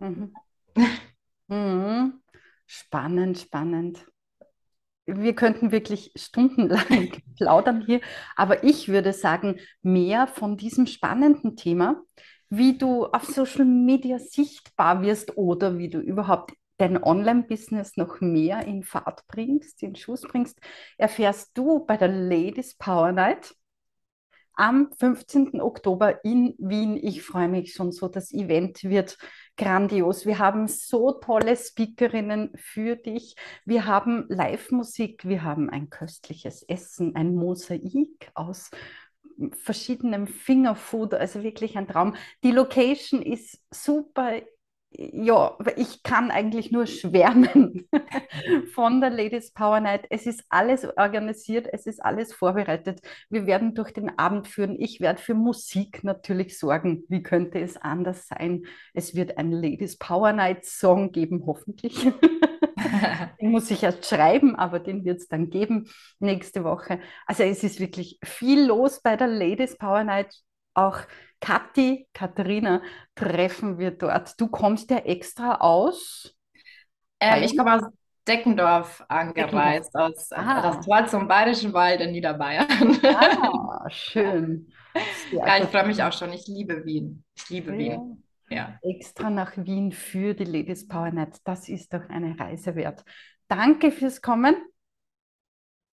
Mhm. 0.00 0.34
mhm. 1.48 2.20
Spannend, 2.66 3.38
spannend 3.38 4.04
wir 5.08 5.34
könnten 5.34 5.72
wirklich 5.72 6.12
stundenlang 6.16 7.12
plaudern 7.38 7.82
hier, 7.84 8.00
aber 8.36 8.62
ich 8.62 8.88
würde 8.88 9.12
sagen, 9.12 9.58
mehr 9.82 10.26
von 10.26 10.56
diesem 10.56 10.86
spannenden 10.86 11.56
Thema, 11.56 12.02
wie 12.50 12.78
du 12.78 13.06
auf 13.06 13.24
Social 13.24 13.64
Media 13.64 14.18
sichtbar 14.18 15.02
wirst 15.02 15.36
oder 15.36 15.78
wie 15.78 15.88
du 15.88 15.98
überhaupt 15.98 16.52
dein 16.78 17.02
Online-Business 17.02 17.96
noch 17.96 18.20
mehr 18.20 18.64
in 18.66 18.84
Fahrt 18.84 19.26
bringst, 19.26 19.82
in 19.82 19.96
Schuss 19.96 20.22
bringst, 20.22 20.58
erfährst 20.96 21.56
du 21.58 21.84
bei 21.84 21.96
der 21.96 22.08
Ladies 22.08 22.76
Power 22.76 23.12
Night 23.12 23.54
am 24.58 24.90
15. 24.98 25.60
Oktober 25.60 26.24
in 26.24 26.54
Wien. 26.58 26.96
Ich 26.96 27.22
freue 27.22 27.48
mich 27.48 27.72
schon 27.72 27.92
so. 27.92 28.08
Das 28.08 28.32
Event 28.32 28.82
wird 28.82 29.16
grandios. 29.56 30.26
Wir 30.26 30.38
haben 30.38 30.66
so 30.66 31.12
tolle 31.12 31.56
Speakerinnen 31.56 32.50
für 32.56 32.96
dich. 32.96 33.36
Wir 33.64 33.86
haben 33.86 34.26
Live-Musik, 34.28 35.26
wir 35.28 35.44
haben 35.44 35.70
ein 35.70 35.90
köstliches 35.90 36.62
Essen, 36.64 37.14
ein 37.14 37.34
Mosaik 37.34 38.30
aus 38.34 38.70
verschiedenem 39.52 40.26
Fingerfood, 40.26 41.14
also 41.14 41.44
wirklich 41.44 41.78
ein 41.78 41.86
Traum. 41.86 42.16
Die 42.42 42.50
Location 42.50 43.22
ist 43.22 43.62
super 43.70 44.40
ja, 44.90 45.56
ich 45.76 46.02
kann 46.02 46.30
eigentlich 46.30 46.72
nur 46.72 46.86
schwärmen 46.86 47.88
von 48.74 49.00
der 49.00 49.10
Ladies 49.10 49.52
Power 49.52 49.80
Night. 49.80 50.06
Es 50.08 50.26
ist 50.26 50.44
alles 50.48 50.86
organisiert, 50.96 51.68
es 51.70 51.86
ist 51.86 52.02
alles 52.02 52.32
vorbereitet. 52.32 53.00
Wir 53.28 53.46
werden 53.46 53.74
durch 53.74 53.92
den 53.92 54.18
Abend 54.18 54.48
führen. 54.48 54.76
Ich 54.80 55.00
werde 55.00 55.20
für 55.20 55.34
Musik 55.34 56.04
natürlich 56.04 56.58
sorgen. 56.58 57.04
Wie 57.08 57.22
könnte 57.22 57.60
es 57.60 57.76
anders 57.76 58.28
sein? 58.28 58.64
Es 58.94 59.14
wird 59.14 59.36
ein 59.36 59.52
Ladies 59.52 59.98
Power 59.98 60.32
Night 60.32 60.64
Song 60.64 61.12
geben, 61.12 61.44
hoffentlich. 61.46 61.94
den 63.40 63.50
muss 63.50 63.70
ich 63.70 63.82
erst 63.82 64.06
schreiben, 64.06 64.56
aber 64.56 64.80
den 64.80 65.04
wird 65.04 65.18
es 65.18 65.28
dann 65.28 65.50
geben 65.50 65.88
nächste 66.18 66.64
Woche. 66.64 67.00
Also 67.26 67.42
es 67.42 67.62
ist 67.62 67.78
wirklich 67.78 68.18
viel 68.24 68.64
los 68.64 69.00
bei 69.02 69.16
der 69.16 69.28
Ladies 69.28 69.76
Power 69.76 70.04
Night. 70.04 70.34
Auch 70.78 71.00
Kathi, 71.40 72.06
Katharina 72.12 72.82
treffen 73.16 73.78
wir 73.78 73.90
dort. 73.90 74.40
Du 74.40 74.46
kommst 74.46 74.90
ja 74.90 74.98
extra 74.98 75.56
aus? 75.56 76.36
Ähm, 77.18 77.42
ich 77.42 77.56
komme 77.56 77.74
aus 77.74 77.82
Deckendorf 78.28 79.04
angereist, 79.08 79.96
aus 79.96 80.30
ah. 80.30 80.62
das 80.62 80.84
Tor 80.86 81.06
zum 81.06 81.26
Bayerischen 81.26 81.72
Wald 81.72 82.00
in 82.00 82.12
Niederbayern. 82.12 82.96
Ah, 83.04 83.88
schön. 83.90 84.72
ja, 85.32 85.58
ich 85.58 85.64
freue 85.64 85.86
mich 85.86 86.00
auch 86.00 86.12
schon. 86.12 86.32
Ich 86.32 86.46
liebe 86.46 86.84
Wien. 86.84 87.24
Ich 87.34 87.48
liebe 87.48 87.72
ja. 87.72 87.78
Wien. 87.78 88.24
Ja. 88.48 88.78
Extra 88.82 89.30
nach 89.30 89.56
Wien 89.56 89.90
für 89.90 90.34
die 90.34 90.44
Ladies 90.44 90.86
Power 90.86 91.10
Night. 91.10 91.38
Das 91.42 91.68
ist 91.68 91.92
doch 91.92 92.08
eine 92.08 92.38
Reise 92.38 92.76
wert. 92.76 93.04
Danke 93.48 93.90
fürs 93.90 94.22
Kommen. 94.22 94.54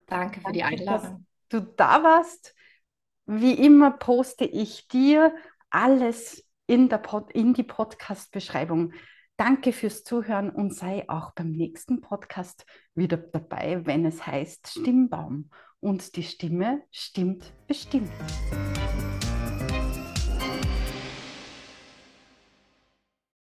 Danke 0.06 0.40
für 0.40 0.52
die 0.52 0.62
Einladung. 0.62 1.26
Dass 1.48 1.60
du 1.60 1.60
da 1.76 2.04
warst. 2.04 2.55
Wie 3.28 3.54
immer 3.54 3.90
poste 3.90 4.44
ich 4.44 4.86
dir 4.86 5.34
alles 5.70 6.44
in, 6.68 6.88
der 6.88 6.98
Pod 6.98 7.32
in 7.32 7.54
die 7.54 7.64
Podcast-Beschreibung. 7.64 8.92
Danke 9.36 9.72
fürs 9.72 10.04
Zuhören 10.04 10.48
und 10.48 10.72
sei 10.72 11.04
auch 11.08 11.32
beim 11.32 11.50
nächsten 11.50 12.00
Podcast 12.00 12.64
wieder 12.94 13.16
dabei, 13.16 13.84
wenn 13.84 14.06
es 14.06 14.24
heißt 14.24 14.68
Stimmbaum. 14.68 15.50
Und 15.80 16.14
die 16.14 16.22
Stimme 16.22 16.84
stimmt 16.92 17.52
bestimmt. 17.66 18.12